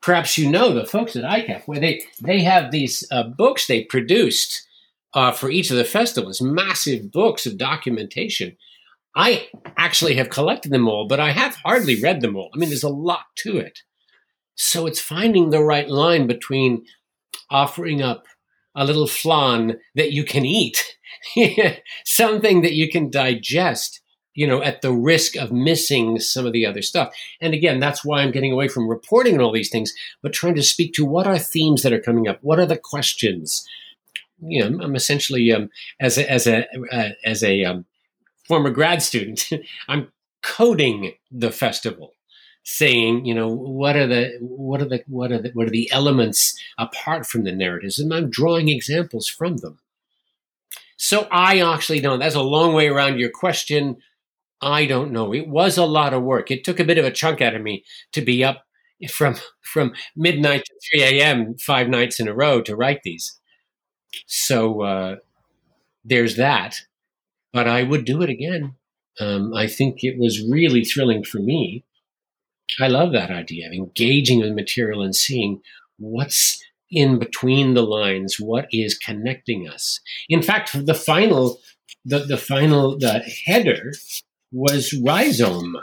Perhaps 0.00 0.36
you 0.36 0.50
know 0.50 0.74
the 0.74 0.86
folks 0.86 1.16
at 1.16 1.24
ICAF, 1.24 1.62
where 1.66 1.80
they, 1.80 2.02
they 2.20 2.42
have 2.42 2.70
these 2.70 3.06
uh, 3.10 3.22
books 3.22 3.66
they 3.66 3.84
produced 3.84 4.66
uh, 5.14 5.32
for 5.32 5.50
each 5.50 5.70
of 5.70 5.76
the 5.76 5.84
festivals, 5.84 6.40
massive 6.40 7.10
books 7.10 7.46
of 7.46 7.56
documentation. 7.56 8.56
I 9.16 9.48
actually 9.76 10.16
have 10.16 10.28
collected 10.28 10.72
them 10.72 10.88
all, 10.88 11.06
but 11.06 11.20
I 11.20 11.30
have 11.30 11.54
hardly 11.56 12.00
read 12.00 12.20
them 12.20 12.36
all. 12.36 12.50
I 12.52 12.58
mean, 12.58 12.68
there's 12.68 12.82
a 12.82 12.88
lot 12.88 13.26
to 13.38 13.58
it. 13.58 13.80
So 14.56 14.86
it's 14.86 15.00
finding 15.00 15.50
the 15.50 15.62
right 15.62 15.88
line 15.88 16.26
between 16.26 16.84
offering 17.50 18.02
up 18.02 18.26
a 18.74 18.84
little 18.84 19.06
flan 19.06 19.78
that 19.94 20.12
you 20.12 20.24
can 20.24 20.44
eat, 20.44 20.96
something 22.04 22.62
that 22.62 22.72
you 22.72 22.90
can 22.90 23.08
digest, 23.08 24.00
you 24.34 24.48
know, 24.48 24.62
at 24.62 24.82
the 24.82 24.92
risk 24.92 25.36
of 25.36 25.52
missing 25.52 26.18
some 26.18 26.44
of 26.44 26.52
the 26.52 26.66
other 26.66 26.82
stuff. 26.82 27.14
And 27.40 27.54
again, 27.54 27.78
that's 27.78 28.04
why 28.04 28.20
I'm 28.20 28.32
getting 28.32 28.50
away 28.50 28.66
from 28.66 28.88
reporting 28.88 29.34
on 29.34 29.40
all 29.40 29.52
these 29.52 29.70
things, 29.70 29.92
but 30.22 30.32
trying 30.32 30.56
to 30.56 30.62
speak 30.62 30.92
to 30.94 31.04
what 31.04 31.28
are 31.28 31.38
themes 31.38 31.82
that 31.82 31.92
are 31.92 32.00
coming 32.00 32.26
up? 32.26 32.38
What 32.42 32.58
are 32.58 32.66
the 32.66 32.78
questions? 32.78 33.64
You 34.46 34.68
know, 34.68 34.84
I'm 34.84 34.96
essentially, 34.96 35.52
um, 35.52 35.70
as 36.00 36.18
a, 36.18 36.30
as 36.30 36.46
a, 36.46 36.66
uh, 36.92 37.10
as 37.24 37.42
a 37.42 37.64
um, 37.64 37.84
former 38.46 38.70
grad 38.70 39.02
student, 39.02 39.50
I'm 39.88 40.12
coding 40.42 41.14
the 41.30 41.50
festival 41.50 42.12
saying, 42.64 43.26
you 43.26 43.34
know, 43.34 43.48
what 43.48 43.96
are 43.96 44.06
the 44.06 44.38
what 44.40 44.80
are 44.80 44.86
the 44.86 45.02
what 45.06 45.32
are 45.32 45.40
the 45.40 45.50
what 45.50 45.66
are 45.66 45.70
the 45.70 45.90
elements 45.92 46.58
apart 46.78 47.26
from 47.26 47.44
the 47.44 47.52
narratives, 47.52 47.98
and 47.98 48.12
I'm 48.12 48.30
drawing 48.30 48.68
examples 48.68 49.28
from 49.28 49.58
them. 49.58 49.78
So 50.96 51.26
I 51.30 51.58
actually 51.60 52.00
don't. 52.00 52.18
That's 52.20 52.34
a 52.34 52.42
long 52.42 52.72
way 52.74 52.88
around 52.88 53.18
your 53.18 53.30
question. 53.30 53.96
I 54.62 54.86
don't 54.86 55.12
know. 55.12 55.34
It 55.34 55.48
was 55.48 55.78
a 55.78 55.86
lot 55.86 56.14
of 56.14 56.22
work. 56.22 56.50
It 56.50 56.64
took 56.64 56.80
a 56.80 56.84
bit 56.84 56.98
of 56.98 57.06
a 57.06 57.10
chunk 57.10 57.40
out 57.42 57.54
of 57.54 57.62
me 57.62 57.84
to 58.12 58.22
be 58.22 58.44
up 58.44 58.64
from 59.10 59.36
from 59.62 59.94
midnight 60.16 60.64
to 60.66 60.74
3 60.98 61.02
a.m. 61.20 61.56
five 61.58 61.88
nights 61.88 62.20
in 62.20 62.28
a 62.28 62.34
row 62.34 62.62
to 62.62 62.76
write 62.76 63.02
these. 63.04 63.38
So 64.26 64.82
uh, 64.82 65.16
there's 66.04 66.36
that. 66.36 66.80
But 67.52 67.68
I 67.68 67.82
would 67.82 68.04
do 68.04 68.22
it 68.22 68.30
again. 68.30 68.74
Um, 69.20 69.54
I 69.54 69.68
think 69.68 70.02
it 70.02 70.18
was 70.18 70.42
really 70.42 70.84
thrilling 70.84 71.22
for 71.22 71.38
me 71.38 71.84
I 72.80 72.88
love 72.88 73.12
that 73.12 73.30
idea 73.30 73.66
of 73.66 73.72
engaging 73.72 74.40
with 74.40 74.52
material 74.52 75.02
and 75.02 75.14
seeing 75.14 75.60
what's 75.98 76.62
in 76.90 77.18
between 77.18 77.74
the 77.74 77.82
lines, 77.82 78.40
what 78.40 78.66
is 78.72 78.96
connecting 78.96 79.68
us. 79.68 80.00
In 80.28 80.42
fact, 80.42 80.86
the 80.86 80.94
final, 80.94 81.60
the, 82.04 82.20
the 82.20 82.36
final, 82.36 82.98
the 82.98 83.20
header 83.46 83.92
was 84.52 84.92
rhizome. 84.92 85.76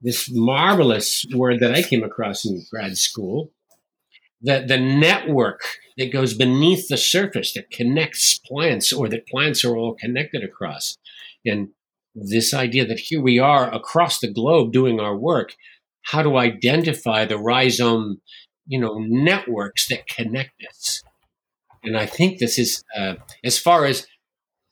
This 0.00 0.28
marvelous 0.32 1.24
word 1.34 1.60
that 1.60 1.74
I 1.74 1.82
came 1.82 2.02
across 2.02 2.44
in 2.44 2.64
grad 2.70 2.98
school. 2.98 3.52
The, 4.42 4.64
the 4.66 4.78
network 4.78 5.60
that 5.96 6.12
goes 6.12 6.34
beneath 6.34 6.88
the 6.88 6.96
surface 6.96 7.52
that 7.54 7.70
connects 7.70 8.38
plants 8.38 8.92
or 8.92 9.08
that 9.08 9.28
plants 9.28 9.64
are 9.64 9.76
all 9.76 9.94
connected 9.94 10.42
across. 10.42 10.98
And 11.44 11.68
this 12.14 12.52
idea 12.52 12.86
that 12.86 12.98
here 12.98 13.20
we 13.20 13.38
are 13.38 13.72
across 13.72 14.18
the 14.18 14.32
globe 14.32 14.72
doing 14.72 15.00
our 15.00 15.16
work, 15.16 15.54
how 16.02 16.22
to 16.22 16.36
identify 16.36 17.24
the 17.24 17.38
rhizome, 17.38 18.20
you 18.66 18.80
know, 18.80 18.98
networks 18.98 19.88
that 19.88 20.06
connect 20.06 20.62
us. 20.68 21.02
And 21.84 21.96
I 21.96 22.06
think 22.06 22.38
this 22.38 22.58
is, 22.58 22.84
uh, 22.96 23.14
as 23.44 23.58
far 23.58 23.84
as 23.84 24.06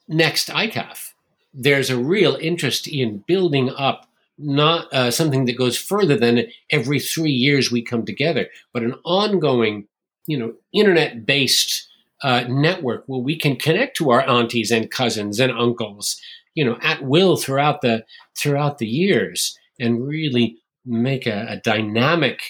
next 0.08 0.48
ICAF, 0.48 1.12
there's 1.52 1.90
a 1.90 1.98
real 1.98 2.36
interest 2.40 2.86
in 2.86 3.24
building 3.26 3.70
up 3.70 4.06
not 4.42 4.92
uh, 4.92 5.10
something 5.10 5.44
that 5.44 5.58
goes 5.58 5.76
further 5.76 6.16
than 6.16 6.46
every 6.70 6.98
three 6.98 7.32
years 7.32 7.70
we 7.70 7.82
come 7.82 8.04
together, 8.04 8.48
but 8.72 8.82
an 8.82 8.94
ongoing, 9.04 9.86
you 10.26 10.38
know, 10.38 10.54
internet-based 10.72 11.88
uh, 12.22 12.44
network 12.48 13.04
where 13.06 13.20
we 13.20 13.38
can 13.38 13.56
connect 13.56 13.96
to 13.96 14.10
our 14.10 14.28
aunties 14.28 14.70
and 14.70 14.90
cousins 14.90 15.40
and 15.40 15.52
uncles, 15.52 16.20
you 16.54 16.64
know, 16.64 16.78
at 16.82 17.02
will 17.02 17.36
throughout 17.36 17.80
the 17.80 18.04
throughout 18.36 18.78
the 18.78 18.86
years, 18.86 19.58
and 19.78 20.06
really 20.06 20.58
make 20.84 21.26
a, 21.26 21.46
a 21.48 21.56
dynamic, 21.58 22.40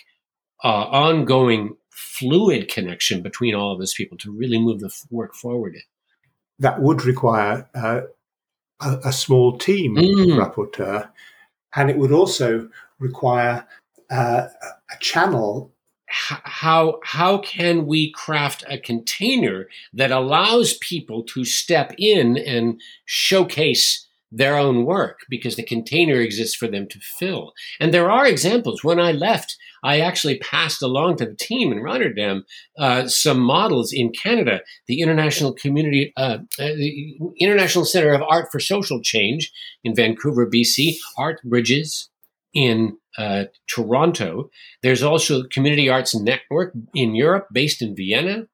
uh, 0.64 0.84
ongoing, 0.84 1.76
fluid 1.90 2.68
connection 2.68 3.22
between 3.22 3.54
all 3.54 3.72
of 3.72 3.78
those 3.78 3.94
people 3.94 4.16
to 4.18 4.32
really 4.32 4.58
move 4.58 4.80
the 4.80 4.90
work 5.10 5.34
forward. 5.34 5.76
That 6.58 6.80
would 6.80 7.04
require 7.04 7.68
uh, 7.74 8.02
a, 8.80 8.98
a, 9.06 9.12
small 9.12 9.56
team 9.58 9.96
mm. 9.96 10.36
rapporteur, 10.38 11.08
and 11.74 11.90
it 11.90 11.98
would 11.98 12.12
also 12.12 12.68
require 12.98 13.66
uh, 14.10 14.48
a 14.90 14.98
channel. 15.00 15.72
How 16.06 16.98
how 17.04 17.38
can 17.38 17.86
we 17.86 18.10
craft 18.10 18.64
a 18.68 18.78
container 18.78 19.68
that 19.92 20.10
allows 20.10 20.76
people 20.78 21.22
to 21.24 21.44
step 21.44 21.94
in 21.98 22.36
and 22.36 22.80
showcase 23.04 24.08
their 24.32 24.56
own 24.56 24.84
work 24.84 25.20
because 25.28 25.56
the 25.56 25.62
container 25.62 26.20
exists 26.20 26.54
for 26.54 26.68
them 26.68 26.86
to 26.88 27.00
fill. 27.00 27.52
And 27.80 27.92
there 27.92 28.10
are 28.10 28.26
examples. 28.26 28.84
When 28.84 29.00
I 29.00 29.12
left, 29.12 29.56
I 29.82 30.00
actually 30.00 30.38
passed 30.38 30.82
along 30.82 31.16
to 31.16 31.26
the 31.26 31.34
team 31.34 31.72
in 31.72 31.80
Rotterdam 31.80 32.44
uh, 32.78 33.08
some 33.08 33.40
models 33.40 33.92
in 33.92 34.12
Canada, 34.12 34.60
the 34.86 35.00
International 35.00 35.52
Community, 35.52 36.12
uh, 36.16 36.38
uh, 36.58 36.74
the 36.76 37.18
International 37.40 37.84
Center 37.84 38.12
of 38.12 38.22
Art 38.22 38.48
for 38.52 38.60
Social 38.60 39.02
Change 39.02 39.50
in 39.82 39.94
Vancouver, 39.94 40.46
BC, 40.46 40.96
Art 41.18 41.40
Bridges 41.44 42.10
in 42.52 42.96
uh, 43.18 43.44
Toronto. 43.66 44.50
There's 44.82 45.02
also 45.02 45.44
Community 45.44 45.88
Arts 45.88 46.14
Network 46.14 46.72
in 46.94 47.14
Europe, 47.14 47.48
based 47.52 47.82
in 47.82 47.96
Vienna. 47.96 48.46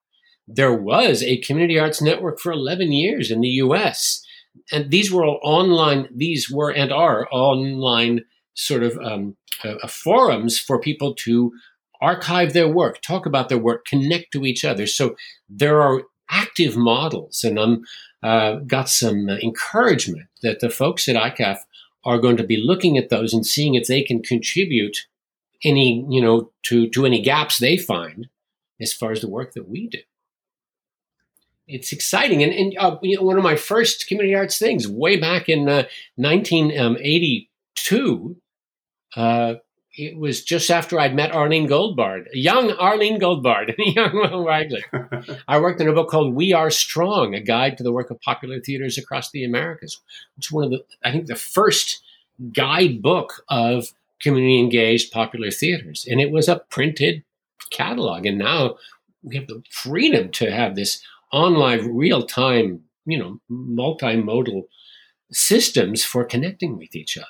There 0.48 0.74
was 0.74 1.22
a 1.22 1.38
Community 1.38 1.78
Arts 1.78 2.00
Network 2.00 2.38
for 2.38 2.52
11 2.52 2.92
years 2.92 3.30
in 3.30 3.40
the 3.40 3.48
US 3.48 4.22
and 4.72 4.90
these 4.90 5.12
were 5.12 5.24
all 5.24 5.40
online. 5.42 6.08
These 6.14 6.50
were 6.50 6.70
and 6.70 6.92
are 6.92 7.28
online 7.30 8.24
sort 8.54 8.82
of 8.82 8.98
um, 8.98 9.36
uh, 9.64 9.86
forums 9.86 10.58
for 10.58 10.80
people 10.80 11.14
to 11.14 11.52
archive 12.00 12.52
their 12.52 12.68
work, 12.68 13.00
talk 13.00 13.26
about 13.26 13.48
their 13.48 13.58
work, 13.58 13.84
connect 13.86 14.32
to 14.32 14.44
each 14.44 14.64
other. 14.64 14.86
So 14.86 15.16
there 15.48 15.80
are 15.80 16.02
active 16.30 16.76
models, 16.76 17.44
and 17.44 17.58
I'm 17.58 17.84
uh, 18.22 18.56
got 18.66 18.88
some 18.88 19.28
encouragement 19.28 20.26
that 20.42 20.60
the 20.60 20.70
folks 20.70 21.08
at 21.08 21.16
ICAF 21.16 21.58
are 22.04 22.18
going 22.18 22.36
to 22.36 22.44
be 22.44 22.56
looking 22.56 22.96
at 22.96 23.08
those 23.08 23.32
and 23.32 23.46
seeing 23.46 23.74
if 23.74 23.86
they 23.86 24.02
can 24.02 24.22
contribute 24.22 25.06
any, 25.64 26.04
you 26.08 26.20
know, 26.20 26.50
to 26.64 26.88
to 26.90 27.06
any 27.06 27.22
gaps 27.22 27.58
they 27.58 27.76
find 27.76 28.28
as 28.80 28.92
far 28.92 29.12
as 29.12 29.20
the 29.20 29.30
work 29.30 29.54
that 29.54 29.68
we 29.68 29.88
do. 29.88 29.98
It's 31.68 31.92
exciting. 31.92 32.42
And, 32.42 32.52
and 32.52 32.76
uh, 32.78 32.98
you 33.02 33.16
know, 33.16 33.22
one 33.22 33.38
of 33.38 33.44
my 33.44 33.56
first 33.56 34.06
community 34.06 34.34
arts 34.34 34.58
things 34.58 34.86
way 34.86 35.16
back 35.16 35.48
in 35.48 35.68
uh, 35.68 35.84
1982, 36.16 38.36
uh, 39.16 39.54
it 39.98 40.16
was 40.16 40.44
just 40.44 40.70
after 40.70 41.00
I'd 41.00 41.14
met 41.14 41.32
Arlene 41.32 41.68
Goldbard, 41.68 42.26
young 42.32 42.70
Arlene 42.72 43.18
Goldbard, 43.18 43.74
and 43.78 43.94
young 43.94 44.14
Will 44.14 44.44
Weigler. 44.44 45.40
I 45.48 45.58
worked 45.58 45.80
on 45.80 45.88
a 45.88 45.92
book 45.92 46.10
called 46.10 46.34
We 46.34 46.52
Are 46.52 46.70
Strong, 46.70 47.34
a 47.34 47.40
guide 47.40 47.78
to 47.78 47.82
the 47.82 47.92
work 47.92 48.10
of 48.10 48.20
popular 48.20 48.60
theaters 48.60 48.98
across 48.98 49.30
the 49.30 49.44
Americas. 49.44 50.00
It's 50.36 50.52
one 50.52 50.64
of 50.64 50.70
the, 50.70 50.84
I 51.02 51.10
think, 51.10 51.26
the 51.26 51.34
first 51.34 52.02
guidebook 52.52 53.42
of 53.48 53.92
community 54.20 54.58
engaged 54.58 55.12
popular 55.12 55.50
theaters. 55.50 56.06
And 56.08 56.20
it 56.20 56.30
was 56.30 56.48
a 56.48 56.60
printed 56.70 57.24
catalog. 57.70 58.26
And 58.26 58.38
now 58.38 58.76
we 59.22 59.36
have 59.36 59.46
the 59.46 59.62
freedom 59.70 60.30
to 60.32 60.50
have 60.50 60.76
this 60.76 61.02
online, 61.32 61.94
real 61.94 62.22
time, 62.24 62.82
you 63.04 63.18
know, 63.18 63.40
multimodal 63.50 64.64
systems 65.32 66.04
for 66.04 66.24
connecting 66.24 66.78
with 66.78 66.94
each 66.96 67.16
other. 67.18 67.26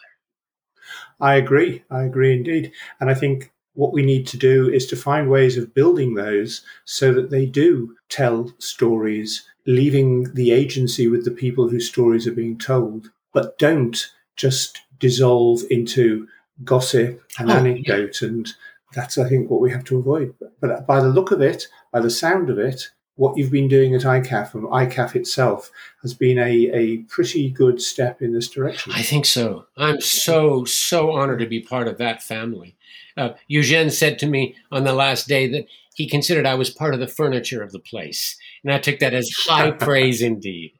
I 1.21 1.35
agree. 1.37 1.83
I 1.91 2.05
agree 2.05 2.33
indeed. 2.35 2.73
And 3.01 3.11
I 3.11 3.15
think 3.15 3.53
what 3.75 3.93
we 3.93 4.03
need 4.03 4.27
to 4.29 4.39
do 4.39 4.69
is 4.71 4.87
to 4.87 4.97
find 4.97 5.31
ways 5.31 5.57
of 5.57 5.75
building 5.75 6.15
those 6.15 6.63
so 6.85 7.13
that 7.13 7.31
they 7.31 7.47
do 7.47 7.95
tell 8.09 8.53
stories, 8.59 9.47
leaving 9.67 10.33
the 10.35 10.51
agency 10.53 11.09
with 11.09 11.25
the 11.25 11.31
people 11.31 11.69
whose 11.69 11.89
stories 11.89 12.27
are 12.27 12.33
being 12.33 12.59
told, 12.59 13.11
but 13.33 13.59
don't 13.59 14.11
just 14.37 14.81
dissolve 14.99 15.63
into 15.71 16.27
gossip 16.65 17.23
and 17.39 17.51
Oh, 17.51 17.55
anecdote. 17.55 18.23
And 18.23 18.49
that's, 18.95 19.19
I 19.19 19.29
think, 19.29 19.51
what 19.51 19.61
we 19.61 19.71
have 19.71 19.85
to 19.85 19.99
avoid. 19.99 20.35
But 20.61 20.87
by 20.87 21.01
the 21.01 21.09
look 21.09 21.31
of 21.31 21.43
it, 21.43 21.69
by 21.93 22.01
the 22.01 22.11
sound 22.11 22.49
of 22.49 22.59
it, 22.59 22.91
what 23.17 23.37
you've 23.37 23.51
been 23.51 23.69
doing 23.69 23.95
at 23.95 24.03
ICAF 24.03 24.55
and 24.55 24.65
ICAF 24.65 25.17
itself 25.17 25.71
has 26.03 26.15
been 26.15 26.39
a, 26.39 26.71
a 26.73 26.99
pretty 27.09 27.51
good 27.51 27.81
step 27.81 28.23
in 28.23 28.33
this 28.33 28.49
direction. 28.49 28.93
I 28.95 29.03
think 29.03 29.25
so. 29.25 29.67
I'm 29.77 30.01
so, 30.01 30.65
so 30.65 31.13
honored 31.13 31.41
to 31.41 31.47
be 31.47 31.61
part 31.61 31.89
of 31.89 31.99
that 31.99 32.23
family. 32.23 32.77
Uh, 33.17 33.31
Eugene 33.49 33.91
said 33.91 34.19
to 34.19 34.27
me 34.27 34.55
on 34.71 34.85
the 34.85 34.93
last 34.93 35.27
day 35.27 35.49
that 35.49 35.67
he 35.95 36.07
considered 36.07 36.47
I 36.47 36.55
was 36.55 36.69
part 36.69 36.93
of 36.93 37.01
the 37.01 37.09
furniture 37.09 37.63
of 37.63 37.73
the 37.73 37.79
place. 37.79 38.37
And 38.63 38.73
I 38.73 38.79
took 38.79 38.99
that 38.99 39.15
as 39.15 39.31
high 39.31 39.71
praise 39.73 40.21
indeed. 40.21 40.73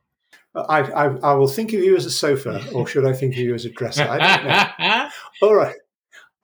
I, 0.55 0.81
I, 0.81 1.05
I 1.17 1.35
will 1.35 1.49
think 1.49 1.73
of 1.73 1.81
you 1.81 1.97
as 1.97 2.07
a 2.07 2.11
sofa, 2.11 2.63
or 2.73 2.87
should 2.87 3.05
I 3.05 3.13
think 3.13 3.35
of 3.35 3.41
you 3.41 3.55
as 3.55 3.65
a 3.65 3.71
dresser? 3.71 4.07
I 4.09 4.37
don't 4.37 4.47
know. 4.47 5.09
All 5.43 5.55
right. 5.55 5.77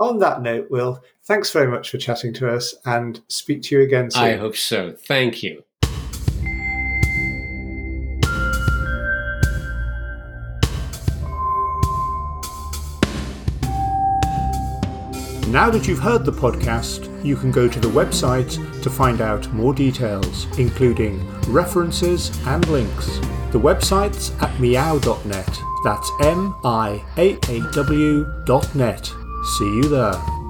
On 0.00 0.18
that 0.18 0.42
note, 0.42 0.70
Will, 0.70 1.02
thanks 1.24 1.50
very 1.50 1.70
much 1.70 1.90
for 1.90 1.98
chatting 1.98 2.34
to 2.34 2.50
us 2.50 2.74
and 2.84 3.20
speak 3.28 3.62
to 3.64 3.76
you 3.76 3.82
again 3.82 4.10
soon. 4.10 4.24
I 4.24 4.36
hope 4.36 4.56
so. 4.56 4.92
Thank 4.92 5.42
you. 5.42 5.62
Now 15.52 15.68
that 15.68 15.86
you've 15.86 15.98
heard 15.98 16.24
the 16.24 16.32
podcast, 16.32 17.10
you 17.22 17.36
can 17.36 17.50
go 17.50 17.68
to 17.68 17.78
the 17.78 17.88
website 17.88 18.82
to 18.82 18.88
find 18.88 19.20
out 19.20 19.52
more 19.52 19.74
details, 19.74 20.46
including 20.58 21.28
references 21.42 22.30
and 22.46 22.66
links. 22.68 23.18
The 23.50 23.60
website's 23.60 24.30
at 24.40 24.48
miaaw.net. 24.56 25.60
That's 25.84 26.10
M 26.22 26.54
I 26.64 27.04
A 27.18 27.36
A 27.50 27.70
W 27.72 28.24
dot 28.46 28.74
net. 28.74 29.04
See 29.58 29.76
you 29.76 29.90
there. 29.90 30.41